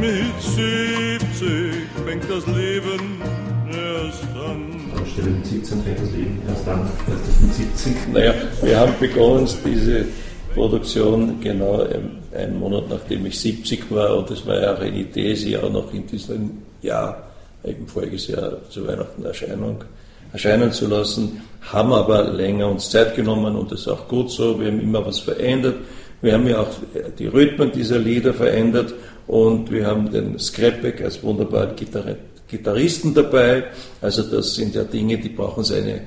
Mit 0.00 0.40
70 0.40 1.82
fängt 2.06 2.30
das 2.30 2.46
Leben 2.46 3.20
erst 3.66 4.22
an. 4.36 4.60
Anstelle 4.96 5.30
mit 5.30 5.46
17 5.46 5.82
fängt 5.82 6.00
das 6.00 6.12
Leben 6.12 6.40
erst 6.46 6.68
an, 6.68 6.88
das 7.08 7.40
mit 7.40 7.54
70. 7.76 8.12
Naja, 8.12 8.34
wir 8.62 8.78
haben 8.78 8.94
begonnen, 9.00 9.48
diese 9.64 10.04
Produktion 10.54 11.40
genau 11.40 11.84
einen 12.32 12.56
Monat 12.60 12.84
nachdem 12.88 13.26
ich 13.26 13.40
70 13.40 13.90
war 13.90 14.16
und 14.18 14.30
das 14.30 14.46
war 14.46 14.60
ja 14.60 14.74
auch 14.74 14.80
eine 14.80 14.96
Idee, 14.96 15.34
sie 15.34 15.58
auch 15.58 15.72
noch 15.72 15.92
in 15.92 16.06
diesem 16.06 16.62
Jahr, 16.82 17.30
eben 17.64 17.88
voriges 17.88 18.28
Jahr 18.28 18.58
zu 18.70 18.86
Weihnachten 18.86 19.24
Erscheinung 19.24 19.82
erscheinen 20.32 20.72
zu 20.72 20.86
lassen, 20.86 21.40
haben 21.72 21.92
aber 21.92 22.24
länger 22.24 22.68
uns 22.68 22.90
Zeit 22.90 23.14
genommen 23.16 23.56
und 23.56 23.72
das 23.72 23.80
ist 23.80 23.88
auch 23.88 24.08
gut 24.08 24.30
so. 24.30 24.58
Wir 24.60 24.68
haben 24.68 24.80
immer 24.80 25.04
was 25.04 25.20
verändert. 25.20 25.76
Wir 26.20 26.34
haben 26.34 26.46
ja 26.46 26.60
auch 26.60 26.70
die 27.18 27.26
Rhythmen 27.26 27.70
dieser 27.72 27.98
Lieder 27.98 28.34
verändert 28.34 28.94
und 29.26 29.70
wir 29.70 29.86
haben 29.86 30.10
den 30.10 30.38
Scrapback 30.38 31.02
als 31.02 31.22
wunderbaren 31.22 31.76
Gitarristen 32.48 33.14
dabei. 33.14 33.64
Also 34.00 34.22
das 34.22 34.54
sind 34.54 34.74
ja 34.74 34.84
Dinge, 34.84 35.18
die 35.18 35.28
brauchen 35.28 35.62
seine, 35.62 36.00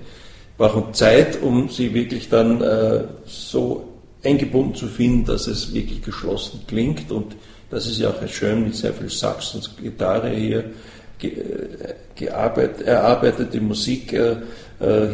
brauchen 0.57 0.93
Zeit, 0.93 1.41
um 1.41 1.69
sie 1.69 1.93
wirklich 1.93 2.27
dann 2.29 2.61
äh, 2.61 3.03
so 3.25 3.87
eingebunden 4.23 4.75
zu 4.75 4.87
finden, 4.87 5.25
dass 5.25 5.47
es 5.47 5.73
wirklich 5.73 6.01
geschlossen 6.01 6.61
klingt 6.67 7.11
und 7.11 7.35
das 7.69 7.87
ist 7.87 7.99
ja 7.99 8.09
auch 8.09 8.27
schön 8.27 8.65
mit 8.65 8.75
sehr 8.75 8.93
viel 8.93 9.09
Sax 9.09 9.55
und 9.55 9.77
Gitarre 9.81 10.29
hier 10.29 10.65
gearbeitet, 12.15 12.87
erarbeitete 12.87 13.61
Musik, 13.61 14.13
äh, 14.13 14.35
äh, 14.79 15.07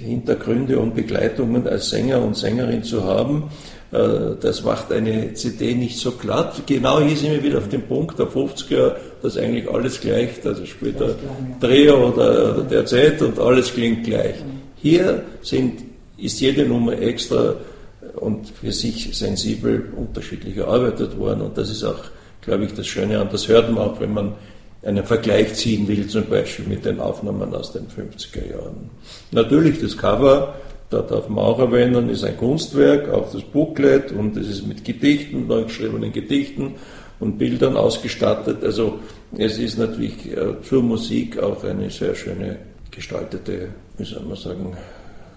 Hintergründe 0.00 0.78
und 0.78 0.94
Begleitungen 0.94 1.66
als 1.66 1.90
Sänger 1.90 2.22
und 2.22 2.36
Sängerin 2.36 2.82
zu 2.82 3.04
haben. 3.04 3.50
Äh, 3.92 4.36
das 4.40 4.62
macht 4.62 4.92
eine 4.92 5.34
CD 5.34 5.74
nicht 5.74 5.98
so 5.98 6.12
glatt. 6.12 6.62
Genau 6.66 7.00
hier 7.00 7.16
sind 7.16 7.32
wir 7.32 7.42
wieder 7.42 7.58
auf 7.58 7.68
dem 7.68 7.82
Punkt 7.82 8.18
der 8.18 8.26
50er, 8.26 8.94
dass 9.22 9.36
eigentlich 9.36 9.68
alles 9.68 10.00
gleich, 10.00 10.30
also 10.44 10.64
spielt 10.64 11.00
der 11.00 11.14
Dreher 11.60 11.98
oder 11.98 12.62
der 12.62 12.86
Z 12.86 13.20
und 13.22 13.38
alles 13.38 13.72
klingt 13.72 14.04
gleich. 14.04 14.36
Hier 14.76 15.22
sind, 15.42 15.80
ist 16.16 16.40
jede 16.40 16.64
Nummer 16.64 16.98
extra 16.98 17.54
und 18.14 18.48
für 18.48 18.72
sich 18.72 19.16
sensibel 19.16 19.92
unterschiedlich 19.96 20.56
erarbeitet 20.56 21.18
worden 21.18 21.42
und 21.42 21.58
das 21.58 21.70
ist 21.70 21.84
auch, 21.84 21.98
glaube 22.40 22.64
ich, 22.64 22.74
das 22.74 22.86
Schöne 22.86 23.20
an. 23.20 23.28
Das 23.30 23.48
hört 23.48 23.70
man 23.70 23.90
auch, 23.90 24.00
wenn 24.00 24.14
man 24.14 24.34
einen 24.86 25.04
Vergleich 25.04 25.54
ziehen 25.54 25.86
will, 25.88 26.06
zum 26.06 26.26
Beispiel 26.26 26.66
mit 26.66 26.84
den 26.84 27.00
Aufnahmen 27.00 27.54
aus 27.54 27.72
den 27.72 27.86
50er 27.88 28.50
Jahren. 28.50 28.90
Natürlich 29.32 29.80
das 29.80 29.96
Cover 29.96 30.54
da 30.90 31.02
darf 31.02 31.28
man 31.28 31.44
auch 31.44 31.58
erwähnen, 31.58 32.08
ist 32.10 32.24
ein 32.24 32.36
Kunstwerk, 32.36 33.08
auch 33.08 33.30
das 33.32 33.42
Booklet 33.42 34.12
und 34.12 34.36
es 34.36 34.48
ist 34.48 34.66
mit 34.66 34.84
Gedichten, 34.84 35.48
neu 35.48 35.64
geschriebenen 35.64 36.12
Gedichten 36.12 36.74
und 37.18 37.38
Bildern 37.38 37.76
ausgestattet. 37.76 38.62
Also 38.62 39.00
es 39.36 39.58
ist 39.58 39.78
natürlich 39.78 40.30
äh, 40.30 40.62
zur 40.62 40.82
Musik 40.82 41.42
auch 41.42 41.64
eine 41.64 41.90
sehr 41.90 42.14
schöne 42.14 42.58
gestaltete, 42.92 43.68
wie 43.98 44.04
soll 44.04 44.22
man 44.22 44.36
sagen, 44.36 44.76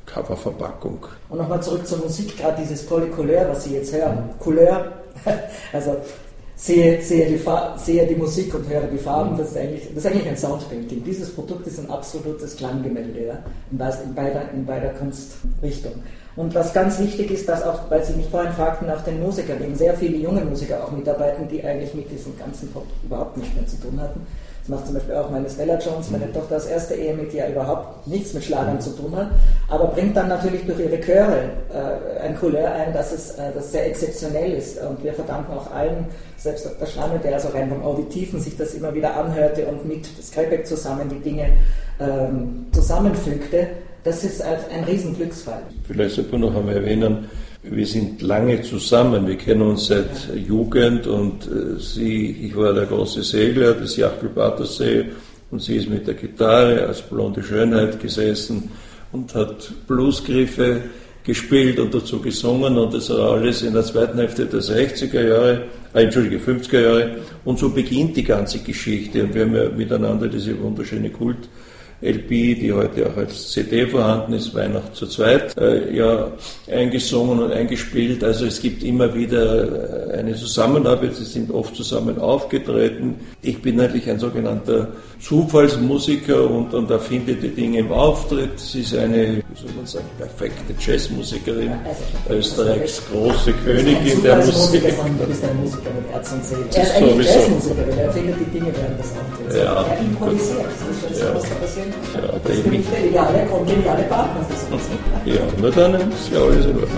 Coververpackung. 0.05 1.05
Und 1.29 1.39
nochmal 1.39 1.61
zurück 1.63 1.85
zur 1.85 1.97
Musik, 1.99 2.37
gerade 2.37 2.61
dieses 2.61 2.87
tolle 2.87 3.07
Couleur, 3.07 3.49
was 3.49 3.63
Sie 3.63 3.73
jetzt 3.73 3.91
hören. 3.93 4.29
Couleur, 4.39 4.91
also 5.73 5.97
sehe, 6.59 7.01
sehe, 7.01 7.25
die, 7.25 7.39
sehe 7.77 8.05
die 8.05 8.15
Musik 8.15 8.53
und 8.53 8.67
höre 8.69 8.87
die 8.87 8.97
Farben, 8.97 9.37
das 9.37 9.51
ist 9.51 9.57
eigentlich, 9.57 9.87
das 9.95 10.03
ist 10.03 10.11
eigentlich 10.11 10.27
ein 10.27 10.37
Soundpainting. 10.37 11.03
Dieses 11.03 11.33
Produkt 11.33 11.65
ist 11.65 11.79
ein 11.79 11.89
absolutes 11.89 12.57
Klanggemälde 12.57 13.25
ja, 13.27 13.43
in, 13.71 13.79
in, 13.79 14.13
beider, 14.13 14.51
in 14.53 14.65
beider 14.65 14.89
Kunstrichtung. 14.89 15.93
Und 16.35 16.55
was 16.55 16.73
ganz 16.73 16.99
wichtig 16.99 17.31
ist, 17.31 17.49
dass 17.49 17.63
auch, 17.63 17.89
weil 17.89 18.03
Sie 18.03 18.13
mich 18.13 18.29
vorhin 18.29 18.53
fragten 18.53 18.87
nach 18.87 19.03
den 19.03 19.21
Musikern, 19.21 19.61
eben 19.61 19.75
sehr 19.75 19.93
viele 19.95 20.17
junge 20.17 20.41
Musiker 20.41 20.83
auch 20.83 20.91
mitarbeiten, 20.91 21.47
die 21.47 21.63
eigentlich 21.63 21.93
mit 21.93 22.09
diesem 22.11 22.37
ganzen 22.37 22.71
Pop 22.71 22.85
überhaupt 23.03 23.37
nichts 23.37 23.53
mehr 23.55 23.67
zu 23.67 23.77
tun 23.77 23.99
hatten. 23.99 24.25
Das 24.61 24.69
macht 24.69 24.85
zum 24.85 24.95
Beispiel 24.95 25.15
auch 25.15 25.31
meine 25.31 25.49
Stella 25.49 25.79
Jones, 25.79 26.11
meine 26.11 26.31
Tochter 26.31 26.57
aus 26.57 26.67
erster 26.67 26.95
Ehe 26.95 27.13
mit, 27.15 27.33
die 27.33 27.37
ja 27.37 27.49
überhaupt 27.49 28.05
nichts 28.07 28.33
mit 28.33 28.43
Schlagern 28.43 28.79
zu 28.79 28.91
tun 28.91 29.15
hat, 29.15 29.29
aber 29.67 29.87
bringt 29.87 30.15
dann 30.15 30.27
natürlich 30.27 30.65
durch 30.65 30.79
ihre 30.79 30.99
Chöre 31.01 31.49
äh, 31.73 32.19
ein 32.19 32.37
Couleur 32.39 32.71
ein, 32.71 32.93
dass 32.93 33.11
es 33.11 33.31
äh, 33.31 33.51
das 33.53 33.71
sehr 33.71 33.87
exzeptionell 33.87 34.53
ist. 34.53 34.79
Und 34.81 35.03
wir 35.03 35.13
verdanken 35.13 35.53
auch 35.53 35.71
allen, 35.73 36.05
selbst 36.37 36.69
der 36.79 36.85
Schlange, 36.85 37.19
der 37.19 37.33
also 37.33 37.49
rein 37.49 37.69
vom 37.69 37.83
Auditiven 37.83 38.39
sich 38.39 38.55
das 38.57 38.75
immer 38.75 38.93
wieder 38.93 39.15
anhörte 39.15 39.65
und 39.65 39.85
mit 39.85 40.05
Skypeck 40.05 40.67
zusammen 40.67 41.09
die 41.09 41.19
Dinge 41.19 41.47
ähm, 41.99 42.67
zusammenfügte, 42.71 43.67
das 44.09 44.23
ist 44.23 44.41
ein 44.41 44.83
Riesenglücksfall. 44.85 45.61
Vielleicht 45.87 46.15
sollte 46.15 46.31
man 46.31 46.41
noch 46.41 46.55
einmal 46.55 46.77
erwähnen, 46.77 47.29
wir 47.61 47.85
sind 47.85 48.23
lange 48.23 48.59
zusammen, 48.63 49.27
wir 49.27 49.35
kennen 49.35 49.61
uns 49.61 49.85
seit 49.85 50.33
Jugend 50.47 51.05
und 51.05 51.45
äh, 51.45 51.79
sie, 51.79 52.31
ich 52.47 52.55
war 52.55 52.73
der 52.73 52.87
große 52.87 53.21
Segler 53.21 53.73
des 53.73 53.97
Jachtel 53.97 54.29
Battersee 54.29 55.05
und 55.51 55.61
sie 55.61 55.75
ist 55.75 55.89
mit 55.89 56.07
der 56.07 56.15
Gitarre 56.15 56.87
als 56.87 57.03
blonde 57.03 57.43
Schönheit 57.43 57.99
gesessen 57.99 58.71
und 59.11 59.35
hat 59.35 59.71
Bluesgriffe 59.87 60.81
gespielt 61.23 61.79
und 61.79 61.93
dazu 61.93 62.19
gesungen 62.19 62.79
und 62.79 62.91
das 62.95 63.11
war 63.11 63.33
alles 63.33 63.61
in 63.61 63.73
der 63.73 63.83
zweiten 63.83 64.17
Hälfte 64.17 64.47
der 64.47 64.61
60er 64.61 65.21
Jahre, 65.21 65.61
äh, 65.93 66.03
Entschuldige, 66.03 66.39
50er 66.39 66.81
Jahre. 66.81 67.15
Und 67.45 67.59
so 67.59 67.69
beginnt 67.69 68.17
die 68.17 68.23
ganze 68.23 68.59
Geschichte. 68.59 69.23
Und 69.23 69.35
wir 69.35 69.43
haben 69.43 69.55
ja 69.55 69.69
miteinander 69.69 70.27
diese 70.27 70.59
wunderschöne 70.59 71.11
Kult- 71.11 71.49
LP, 72.01 72.29
die 72.59 72.71
heute 72.73 73.07
auch 73.07 73.17
als 73.17 73.51
CD 73.51 73.85
vorhanden 73.85 74.33
ist, 74.33 74.53
Weihnacht 74.55 74.95
zu 74.95 75.05
zweit, 75.07 75.57
äh, 75.57 75.93
ja, 75.93 76.31
eingesungen 76.71 77.39
und 77.43 77.51
eingespielt. 77.51 78.23
Also 78.23 78.45
es 78.45 78.61
gibt 78.61 78.83
immer 78.83 79.13
wieder 79.13 80.13
äh, 80.13 80.17
eine 80.19 80.35
Zusammenarbeit, 80.35 81.15
sie 81.15 81.25
sind 81.25 81.51
oft 81.51 81.75
zusammen 81.75 82.17
aufgetreten. 82.19 83.15
Ich 83.41 83.61
bin 83.61 83.79
eigentlich 83.81 84.09
ein 84.09 84.17
sogenannter 84.19 84.87
Zufallsmusiker 85.21 86.49
und, 86.49 86.73
und 86.73 86.89
erfinde 86.89 87.35
die 87.35 87.49
Dinge 87.49 87.79
im 87.79 87.91
Auftritt. 87.91 88.57
Sie 88.57 88.81
ist 88.81 88.95
eine, 88.95 89.37
wie 89.37 89.61
soll 89.61 89.71
man 89.75 89.85
sagen, 89.85 90.05
perfekte 90.17 90.73
Jazzmusikerin, 90.79 91.71
Österreichs 92.29 93.01
große 93.11 93.51
Königin 93.65 94.23
der 94.23 94.37
Musik. 94.37 94.81
Du 94.83 95.25
bist 95.25 95.43
ein 95.43 95.57
Musiker 95.61 95.89
mit 95.99 96.09
Herz 96.13 96.31
und 96.31 96.45
Seele. 96.45 96.65
Er 96.73 96.83
ist 96.83 96.95
eigentlich 96.95 97.27
Jazzmusiker, 97.27 97.87
er 97.89 98.03
erfindet 98.05 98.35
die 98.39 98.57
Dinge 98.57 98.71
während 98.73 98.99
des 98.99 99.07
Auftritts. 99.11 99.55
Ja. 99.57 99.83
Er 99.83 99.99
improvisiert, 99.99 100.59
das 100.63 100.95
ist 100.95 101.11
das, 101.11 101.19
Ja. 101.19 101.35
was 101.35 101.43
da 101.43 101.55
passiert. 101.55 101.88
Ja, 102.13 102.21
das 102.43 102.55
ist 102.55 102.65
nämlich 102.65 102.87
der 102.89 103.05
ideale, 103.05 103.45
kongeniale 103.45 104.03
Partner 104.03 104.45
für 104.49 104.55
sowas. 104.55 104.81
Ja, 105.25 105.41
nur 105.59 105.71
dann 105.71 105.93
ist 105.95 106.31
ja 106.31 106.39
alles 106.39 106.65
in 106.65 106.75
Ordnung. 106.75 106.89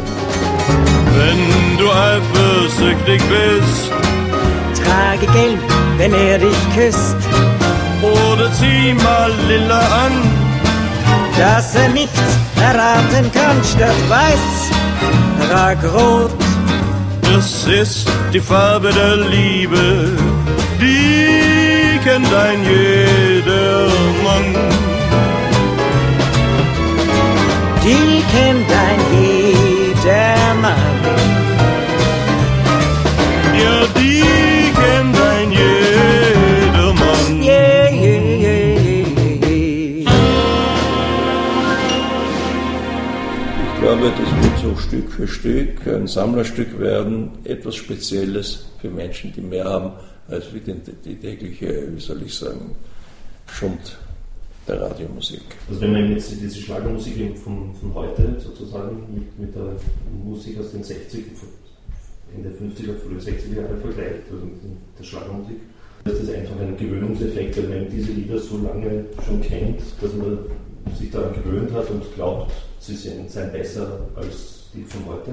Wenn 1.18 1.78
du 1.78 1.92
eifersüchtig 1.92 3.22
bist 3.30 3.92
Trage 4.84 5.28
gelb, 5.28 5.60
wenn 5.98 6.14
er 6.14 6.40
dich 6.40 6.58
küsst, 6.76 7.18
oder 8.02 8.52
zieh 8.54 8.94
mal 8.94 9.32
lila 9.48 9.80
an, 9.80 10.14
dass 11.38 11.76
er 11.76 11.90
nichts 11.90 12.20
erraten 12.60 13.32
kann, 13.32 13.58
statt 13.64 14.02
weiß, 14.10 15.50
trag 15.50 15.78
rot. 15.94 16.32
das 17.22 17.68
ist 17.68 18.08
die 18.34 18.40
Farbe 18.40 18.92
der 18.92 19.18
Liebe, 19.18 20.18
die 20.82 21.41
kennt 22.04 22.34
ein 22.34 22.64
jeder 22.64 23.88
Mann. 24.24 24.56
Die 27.84 28.24
kennt 28.34 28.72
ein 28.88 29.00
jeder 29.12 30.54
Mann. 30.62 31.00
Ja, 33.62 33.86
die 33.96 34.72
kennt 34.82 35.18
ein 35.32 35.52
jeder 35.52 36.94
Mann. 36.94 37.44
Yeah, 37.44 37.92
yeah, 37.92 38.22
yeah, 38.46 38.78
yeah, 38.78 39.16
yeah. 39.46 40.12
Ich 43.74 43.82
glaube, 43.82 44.12
das 44.18 44.44
wird 44.44 44.58
so 44.62 44.76
Stück 44.78 45.12
für 45.12 45.28
Stück 45.28 45.88
ein 45.88 46.08
Sammlerstück 46.08 46.80
werden, 46.80 47.32
etwas 47.44 47.76
Spezielles 47.76 48.66
für 48.80 48.90
Menschen, 48.90 49.34
die 49.34 49.42
mehr 49.42 49.66
haben 49.66 49.92
als 50.32 50.54
wie 50.54 50.62
die, 50.62 51.16
tägliche, 51.16 51.88
wie 51.94 52.00
soll 52.00 52.24
ich 52.24 52.34
sagen, 52.34 52.76
Schund 53.48 53.98
der 54.68 54.82
Radiomusik. 54.82 55.42
Also 55.70 55.82
wenn 55.82 55.92
man 55.92 56.12
jetzt 56.12 56.32
diese 56.32 56.62
Schlagermusik 56.62 57.38
von, 57.38 57.74
von 57.76 57.94
heute 57.94 58.40
sozusagen 58.40 58.98
mit, 59.14 59.40
mit 59.40 59.56
der 59.56 59.76
Musik 60.24 60.60
aus 60.60 60.72
den 60.72 60.84
60 60.84 61.26
Ende 62.34 62.50
50er, 62.50 62.96
frühe 62.98 63.20
60er 63.20 63.62
Jahre 63.62 63.76
vergleicht, 63.78 64.24
also 64.32 64.46
mit 64.46 64.56
der 64.98 65.04
Schlagermusik, 65.04 65.58
ist 66.06 66.22
das 66.22 66.30
einfach 66.34 66.60
ein 66.60 66.78
Gewöhnungseffekt, 66.78 67.58
weil 67.58 67.80
man 67.80 67.90
diese 67.90 68.12
Lieder 68.14 68.40
so 68.40 68.58
lange 68.58 69.06
schon 69.26 69.42
kennt, 69.42 69.82
dass 70.02 70.14
man 70.14 70.40
sich 70.98 71.12
daran 71.12 71.34
gewöhnt 71.34 71.72
hat 71.74 71.90
und 71.90 72.04
glaubt, 72.16 72.52
sie 72.80 72.96
sind, 72.96 73.30
seien 73.30 73.52
besser 73.52 74.08
als 74.16 74.70
die 74.74 74.84
von 74.84 75.06
heute. 75.06 75.32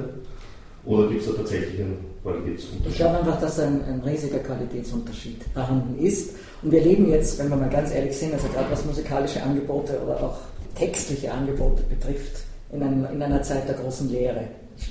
Oder 0.88 1.06
gibt 1.08 1.20
es 1.20 1.26
da 1.26 1.34
tatsächlich 1.34 1.80
einen 1.80 1.98
Qualitätsunterschied? 2.22 2.90
Ich 2.90 2.96
glaube 2.96 3.18
einfach, 3.18 3.40
dass 3.40 3.60
ein, 3.60 3.84
ein 3.84 4.00
riesiger 4.00 4.38
Qualitätsunterschied 4.38 5.44
vorhanden 5.52 5.98
ist. 6.02 6.30
Und 6.62 6.72
wir 6.72 6.80
leben 6.80 7.10
jetzt, 7.10 7.38
wenn 7.38 7.50
wir 7.50 7.56
mal 7.56 7.68
ganz 7.68 7.92
ehrlich 7.92 8.16
sind, 8.16 8.32
also 8.32 8.48
gerade 8.48 8.70
was 8.70 8.86
musikalische 8.86 9.42
Angebote 9.42 10.00
oder 10.02 10.22
auch 10.22 10.38
textliche 10.74 11.30
Angebote 11.30 11.82
betrifft, 11.82 12.42
in, 12.72 12.82
einem, 12.82 13.06
in 13.12 13.22
einer 13.22 13.42
Zeit 13.42 13.68
der 13.68 13.74
großen 13.74 14.10
Lehre. 14.10 14.44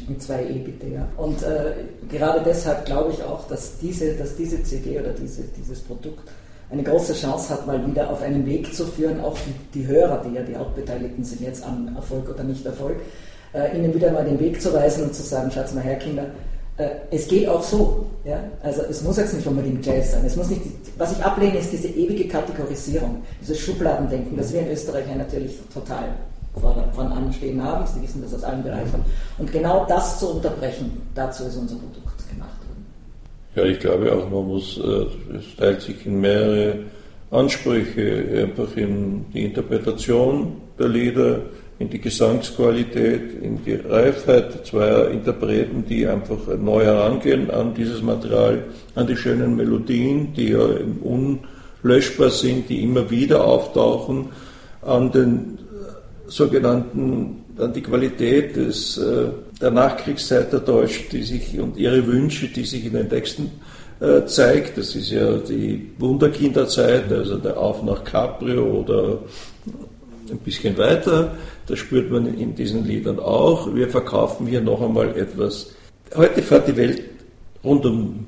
Mit 0.07 0.21
zwei 0.21 0.43
E 0.43 0.59
bitte, 0.59 0.87
ja. 0.87 1.07
Und 1.17 1.41
äh, 1.41 1.73
gerade 2.09 2.41
deshalb 2.45 2.85
glaube 2.85 3.11
ich 3.13 3.23
auch, 3.23 3.47
dass 3.47 3.79
diese, 3.79 4.13
dass 4.15 4.35
diese 4.35 4.61
CD 4.61 4.99
oder 4.99 5.13
diese, 5.13 5.43
dieses 5.57 5.79
Produkt 5.79 6.29
eine 6.69 6.83
große 6.83 7.13
Chance 7.13 7.53
hat, 7.53 7.65
mal 7.65 7.87
wieder 7.87 8.09
auf 8.11 8.21
einen 8.21 8.45
Weg 8.45 8.73
zu 8.75 8.85
führen, 8.85 9.21
auch 9.21 9.37
die, 9.37 9.79
die 9.79 9.87
Hörer, 9.87 10.21
die 10.27 10.35
ja 10.35 10.43
die 10.43 10.57
Hauptbeteiligten 10.57 11.23
sind 11.23 11.41
jetzt 11.41 11.65
am 11.65 11.95
Erfolg 11.95 12.29
oder 12.29 12.43
Nicht-Erfolg, 12.43 12.97
äh, 13.53 13.77
ihnen 13.77 13.93
wieder 13.93 14.11
mal 14.11 14.25
den 14.25 14.39
Weg 14.39 14.61
zu 14.61 14.73
weisen 14.73 15.05
und 15.05 15.15
zu 15.15 15.23
sagen, 15.23 15.51
schaut's 15.51 15.73
mal 15.73 15.83
her, 15.83 15.95
Kinder, 15.95 16.25
äh, 16.77 16.89
es 17.11 17.27
geht 17.27 17.47
auch 17.47 17.63
so. 17.63 18.05
Ja? 18.23 18.39
Also 18.61 18.83
es 18.83 19.01
muss 19.01 19.17
jetzt 19.17 19.33
nicht 19.33 19.47
unbedingt 19.47 19.85
Jazz 19.85 20.11
sein. 20.11 20.23
Es 20.25 20.35
muss 20.35 20.49
nicht, 20.49 20.61
was 20.97 21.11
ich 21.11 21.23
ablehne, 21.23 21.57
ist 21.57 21.71
diese 21.71 21.87
ewige 21.87 22.27
Kategorisierung, 22.27 23.23
dieses 23.41 23.59
Schubladendenken, 23.59 24.37
das 24.37 24.53
wir 24.53 24.61
in 24.61 24.71
Österreich 24.71 25.05
ja 25.07 25.15
natürlich 25.15 25.57
total 25.73 26.09
voran 26.59 27.11
anstehen 27.11 27.61
haben. 27.63 27.85
Sie 27.87 28.01
wissen 28.01 28.21
das 28.21 28.33
aus 28.33 28.43
allen 28.43 28.63
Bereichen. 28.63 29.03
Und 29.37 29.51
genau 29.51 29.85
das 29.87 30.19
zu 30.19 30.35
unterbrechen, 30.35 31.01
dazu 31.15 31.43
ist 31.43 31.55
unser 31.55 31.75
Produkt 31.75 32.29
gemacht 32.29 32.57
worden. 32.67 32.85
Ja, 33.55 33.63
ich 33.63 33.79
glaube 33.79 34.11
auch, 34.11 34.29
man 34.29 34.47
muss, 34.47 34.77
äh, 34.77 35.37
es 35.37 35.55
teilt 35.57 35.81
sich 35.81 36.05
in 36.05 36.21
mehrere 36.21 36.79
Ansprüche, 37.31 38.43
einfach 38.43 38.75
in 38.77 39.25
die 39.33 39.45
Interpretation 39.45 40.61
der 40.79 40.89
Lieder, 40.89 41.41
in 41.79 41.89
die 41.89 41.99
Gesangsqualität, 41.99 43.41
in 43.41 43.63
die 43.63 43.75
Reifheit 43.75 44.65
zweier 44.65 45.11
Interpreten, 45.11 45.85
die 45.87 46.07
einfach 46.07 46.39
neu 46.57 46.83
herangehen 46.83 47.51
an 47.51 47.73
dieses 47.75 48.01
Material, 48.01 48.63
an 48.95 49.05
die 49.05 49.15
schönen 49.15 49.55
Melodien, 49.55 50.33
die 50.33 50.49
ja 50.49 50.67
unlöschbar 51.03 52.31
sind, 52.31 52.69
die 52.69 52.83
immer 52.83 53.09
wieder 53.11 53.45
auftauchen, 53.45 54.29
an 54.81 55.11
den 55.11 55.59
sogenannten, 56.25 57.43
an 57.59 57.73
die 57.73 57.81
Qualität 57.81 58.55
des, 58.55 58.97
äh, 58.97 59.27
der 59.61 59.71
Nachkriegszeit 59.71 60.51
der 60.51 60.59
Deutschen, 60.59 61.05
die 61.11 61.23
sich 61.23 61.59
und 61.59 61.77
ihre 61.77 62.05
Wünsche, 62.05 62.47
die 62.47 62.65
sich 62.65 62.85
in 62.85 62.93
den 62.93 63.09
Texten 63.09 63.51
äh, 63.99 64.25
zeigt. 64.25 64.77
Das 64.77 64.95
ist 64.95 65.11
ja 65.11 65.37
die 65.37 65.91
Wunderkinderzeit, 65.99 67.11
also 67.11 67.37
der 67.37 67.57
Auf 67.57 67.83
nach 67.83 68.03
Caprio 68.03 68.81
oder 68.81 69.19
ein 70.31 70.39
bisschen 70.39 70.77
weiter. 70.77 71.35
Das 71.67 71.79
spürt 71.79 72.11
man 72.11 72.37
in 72.37 72.55
diesen 72.55 72.85
Liedern 72.85 73.19
auch. 73.19 73.73
Wir 73.73 73.89
verkaufen 73.89 74.47
hier 74.47 74.61
noch 74.61 74.81
einmal 74.81 75.17
etwas. 75.17 75.73
Heute 76.15 76.41
fährt 76.41 76.67
die 76.67 76.77
Welt 76.77 77.03
rund 77.63 77.85
um 77.85 78.25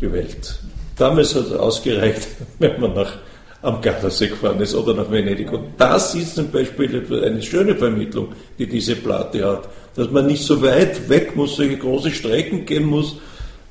die 0.00 0.12
Welt. 0.12 0.58
Damals 0.96 1.34
hat 1.34 1.46
es 1.46 1.52
ausgereicht, 1.52 2.28
wenn 2.58 2.80
man 2.80 2.94
nach 2.94 3.18
am 3.62 3.80
Gardasee 3.80 4.26
gefahren 4.26 4.60
ist 4.60 4.74
oder 4.74 4.92
nach 4.92 5.10
Venedig. 5.10 5.52
Und 5.52 5.74
das 5.78 6.14
ist 6.16 6.34
zum 6.34 6.50
Beispiel 6.50 7.06
eine 7.22 7.40
schöne 7.40 7.76
Vermittlung, 7.76 8.28
die 8.58 8.66
diese 8.66 8.96
Platte 8.96 9.44
hat. 9.46 9.68
Dass 9.94 10.10
man 10.10 10.26
nicht 10.26 10.44
so 10.44 10.60
weit 10.62 11.08
weg 11.08 11.36
muss, 11.36 11.56
solche 11.56 11.76
große 11.76 12.10
Strecken 12.10 12.66
gehen 12.66 12.84
muss, 12.84 13.16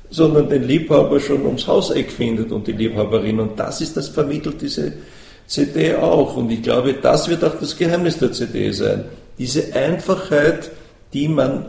sondern 0.08 0.48
den 0.48 0.64
Liebhaber 0.64 1.20
schon 1.20 1.44
ums 1.44 1.66
Hauseck 1.66 2.10
findet 2.10 2.52
und 2.52 2.66
die 2.66 2.72
Liebhaberin. 2.72 3.40
Und 3.40 3.58
das 3.58 3.80
ist 3.82 3.96
das 3.96 4.08
vermittelt 4.08 4.62
diese 4.62 4.94
CD 5.46 5.94
auch. 5.96 6.36
Und 6.36 6.50
ich 6.50 6.62
glaube, 6.62 6.94
das 6.94 7.28
wird 7.28 7.44
auch 7.44 7.54
das 7.58 7.76
Geheimnis 7.76 8.18
der 8.18 8.32
CD 8.32 8.70
sein. 8.72 9.04
Diese 9.38 9.74
Einfachheit, 9.74 10.70
die 11.12 11.28
man 11.28 11.66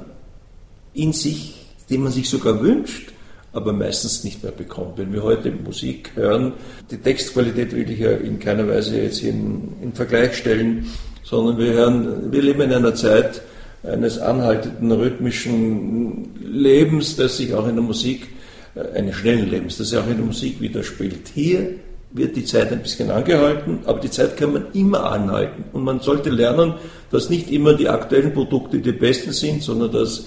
in 0.93 1.13
sich, 1.13 1.55
die 1.89 1.97
man 1.97 2.11
sich 2.11 2.29
sogar 2.29 2.61
wünscht, 2.61 3.11
aber 3.51 3.71
meistens 3.71 4.23
nicht 4.23 4.43
mehr 4.43 4.51
bekommt. 4.51 4.97
Wenn 4.97 5.13
wir 5.13 5.23
heute 5.23 5.51
Musik 5.51 6.11
hören, 6.15 6.53
die 6.89 6.97
Textqualität 6.97 7.71
will 7.71 7.89
ich 7.89 7.99
ja 7.99 8.11
in 8.11 8.39
keiner 8.39 8.67
Weise 8.67 8.99
jetzt 8.99 9.21
in, 9.21 9.73
in 9.81 9.93
Vergleich 9.93 10.35
stellen, 10.35 10.87
sondern 11.23 11.57
wir 11.57 11.73
hören, 11.73 12.31
wir 12.31 12.41
leben 12.41 12.61
in 12.61 12.73
einer 12.73 12.95
Zeit 12.95 13.41
eines 13.83 14.17
anhaltenden 14.17 14.91
rhythmischen 14.91 16.29
Lebens, 16.43 17.15
das 17.15 17.37
sich 17.37 17.53
auch 17.53 17.67
in 17.67 17.75
der 17.75 17.83
Musik, 17.83 18.27
äh, 18.75 18.97
eines 18.97 19.15
schnellen 19.15 19.49
Lebens, 19.49 19.77
das 19.77 19.89
sich 19.89 19.99
auch 19.99 20.07
in 20.07 20.17
der 20.17 20.25
Musik 20.25 20.59
widerspielt. 20.59 21.29
Hier 21.33 21.75
wird 22.13 22.35
die 22.35 22.45
Zeit 22.45 22.71
ein 22.71 22.81
bisschen 22.81 23.09
angehalten, 23.09 23.79
aber 23.85 23.99
die 23.99 24.09
Zeit 24.09 24.37
kann 24.37 24.53
man 24.53 24.67
immer 24.73 25.11
anhalten. 25.11 25.65
Und 25.73 25.83
man 25.83 25.99
sollte 25.99 26.29
lernen, 26.29 26.75
dass 27.11 27.29
nicht 27.29 27.51
immer 27.51 27.73
die 27.73 27.89
aktuellen 27.89 28.33
Produkte 28.33 28.77
die 28.79 28.91
besten 28.91 29.33
sind, 29.33 29.63
sondern 29.63 29.91
dass 29.91 30.25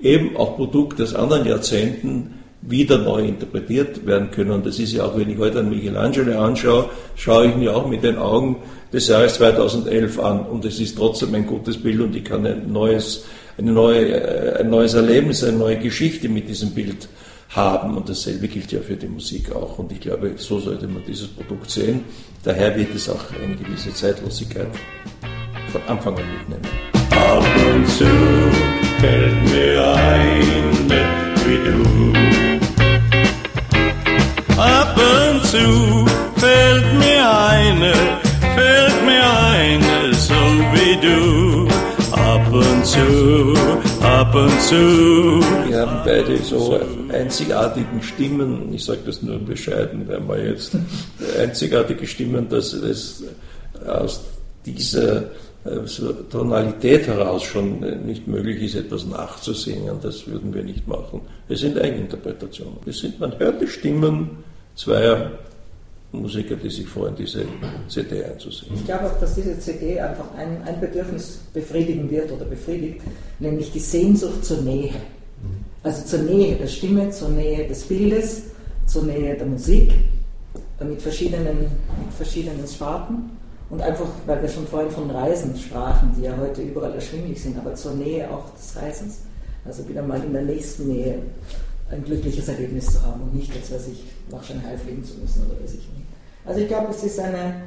eben 0.00 0.36
auch 0.36 0.56
Produkte 0.56 1.04
aus 1.04 1.14
anderen 1.14 1.46
Jahrzehnten 1.46 2.34
wieder 2.60 2.98
neu 2.98 3.22
interpretiert 3.22 4.04
werden 4.04 4.32
können. 4.32 4.50
Und 4.50 4.66
das 4.66 4.80
ist 4.80 4.92
ja 4.92 5.04
auch, 5.04 5.16
wenn 5.16 5.30
ich 5.30 5.38
heute 5.38 5.60
an 5.60 5.70
Michelangelo 5.70 6.40
anschaue, 6.40 6.90
schaue 7.14 7.46
ich 7.46 7.56
mir 7.56 7.74
auch 7.74 7.86
mit 7.86 8.02
den 8.02 8.18
Augen 8.18 8.56
des 8.92 9.06
Jahres 9.06 9.34
2011 9.34 10.18
an. 10.18 10.40
Und 10.40 10.64
es 10.64 10.80
ist 10.80 10.96
trotzdem 10.96 11.34
ein 11.34 11.46
gutes 11.46 11.80
Bild 11.80 12.00
und 12.00 12.16
ich 12.16 12.24
kann 12.24 12.44
ein 12.46 12.72
neues, 12.72 13.24
eine 13.56 13.70
neue, 13.70 14.58
ein 14.58 14.70
neues 14.70 14.94
Erlebnis, 14.94 15.44
eine 15.44 15.56
neue 15.56 15.78
Geschichte 15.78 16.28
mit 16.28 16.48
diesem 16.48 16.70
Bild 16.70 17.08
haben. 17.50 17.96
Und 17.96 18.08
dasselbe 18.08 18.48
gilt 18.48 18.72
ja 18.72 18.80
für 18.80 18.96
die 18.96 19.08
Musik 19.08 19.52
auch. 19.52 19.78
Und 19.78 19.92
ich 19.92 20.00
glaube, 20.00 20.34
so 20.36 20.58
sollte 20.60 20.86
man 20.86 21.02
dieses 21.06 21.28
Produkt 21.28 21.70
sehen. 21.70 22.04
Daher 22.42 22.76
wird 22.76 22.94
es 22.94 23.08
auch 23.08 23.24
eine 23.42 23.56
gewisse 23.56 23.92
Zeitlosigkeit 23.92 24.68
von 25.72 25.82
Anfang 25.86 26.16
an 26.16 26.24
mitnehmen. 26.38 26.62
Ab 27.10 27.44
und 27.74 27.86
zu 27.88 28.04
fällt 29.00 29.50
mir 29.50 29.94
ein, 29.94 30.90
wie 31.46 31.70
du 31.70 31.98
zu 35.50 36.04
fällt 36.36 36.92
mir 36.98 37.24
eine, 37.48 37.92
fällt 38.54 39.04
mir 39.04 39.24
eine, 39.50 40.14
so 40.14 40.34
wie 40.74 40.96
du. 41.00 41.68
Ab 42.12 42.52
und 42.52 42.84
zu, 42.84 43.54
ab 44.18 44.34
und 44.34 44.60
zu. 44.60 44.74
Wir 45.68 45.86
haben 45.86 46.00
beide 46.04 46.38
so 46.38 46.80
einzigartigen 47.12 48.02
Stimmen, 48.02 48.74
ich 48.74 48.84
sage 48.84 48.98
das 49.06 49.22
nur 49.22 49.38
bescheiden, 49.38 50.08
weil 50.08 50.26
wir 50.26 50.50
jetzt 50.50 50.76
einzigartige 51.38 52.04
Stimmen, 52.04 52.48
dass 52.48 52.72
es 52.72 53.22
aus 53.86 54.24
dieser 54.66 55.18
äh, 55.64 55.84
Tonalität 56.30 57.06
heraus 57.06 57.44
schon 57.44 57.78
nicht 58.06 58.26
möglich 58.26 58.60
ist, 58.64 58.74
etwas 58.74 59.06
nachzusingen. 59.06 59.98
Das 60.02 60.26
würden 60.26 60.52
wir 60.52 60.64
nicht 60.64 60.88
machen. 60.88 61.20
Es 61.48 61.60
sind 61.60 61.78
Eigeninterpretationen. 61.78 62.78
Es 62.86 62.98
sind, 62.98 63.20
man 63.20 63.38
hört 63.38 63.62
die 63.62 63.68
Stimmen 63.68 64.30
zweier 64.74 65.30
Musiker, 66.12 66.56
die 66.56 66.70
sich 66.70 66.88
freuen, 66.88 67.14
diese 67.16 67.44
CD 67.88 68.24
einzusehen. 68.24 68.74
Ich 68.74 68.84
glaube 68.84 69.06
auch, 69.06 69.20
dass 69.20 69.34
diese 69.34 69.58
CD 69.58 70.00
einfach 70.00 70.34
ein, 70.36 70.62
ein 70.64 70.80
Bedürfnis 70.80 71.40
befriedigen 71.52 72.10
wird 72.10 72.32
oder 72.32 72.46
befriedigt, 72.46 73.02
nämlich 73.38 73.70
die 73.72 73.78
Sehnsucht 73.78 74.44
zur 74.44 74.62
Nähe. 74.62 74.94
Also 75.82 76.04
zur 76.04 76.20
Nähe 76.20 76.56
der 76.56 76.66
Stimme, 76.66 77.10
zur 77.10 77.28
Nähe 77.28 77.68
des 77.68 77.84
Bildes, 77.84 78.42
zur 78.86 79.04
Nähe 79.04 79.36
der 79.36 79.46
Musik, 79.46 79.92
mit 80.80 81.02
verschiedenen, 81.02 81.66
verschiedenen 82.16 82.66
Sparten. 82.66 83.30
Und 83.70 83.82
einfach, 83.82 84.06
weil 84.24 84.40
wir 84.40 84.48
schon 84.48 84.66
vorhin 84.66 84.90
von 84.90 85.10
Reisen 85.10 85.54
sprachen, 85.56 86.14
die 86.16 86.22
ja 86.22 86.34
heute 86.38 86.62
überall 86.62 86.94
erschwinglich 86.94 87.42
sind, 87.42 87.58
aber 87.58 87.74
zur 87.74 87.92
Nähe 87.92 88.30
auch 88.30 88.48
des 88.54 88.80
Reisens. 88.80 89.18
Also 89.66 89.86
wieder 89.86 90.02
mal 90.02 90.22
in 90.24 90.32
der 90.32 90.42
nächsten 90.42 90.88
Nähe 90.88 91.18
ein 91.90 92.04
glückliches 92.04 92.48
Erlebnis 92.48 92.92
zu 92.92 93.02
haben 93.02 93.22
und 93.22 93.34
nicht 93.34 93.54
jetzt, 93.54 93.72
weiß 93.72 93.88
ich, 93.88 94.04
nach 94.30 94.42
Shanghai 94.42 94.76
fliegen 94.76 95.04
zu 95.04 95.14
müssen 95.14 95.46
oder 95.46 95.60
weiß 95.62 95.70
ich 95.70 95.88
nicht. 95.88 96.06
Also 96.44 96.60
ich 96.60 96.68
glaube, 96.68 96.88
es 96.90 97.02
ist 97.02 97.18
eine, 97.18 97.62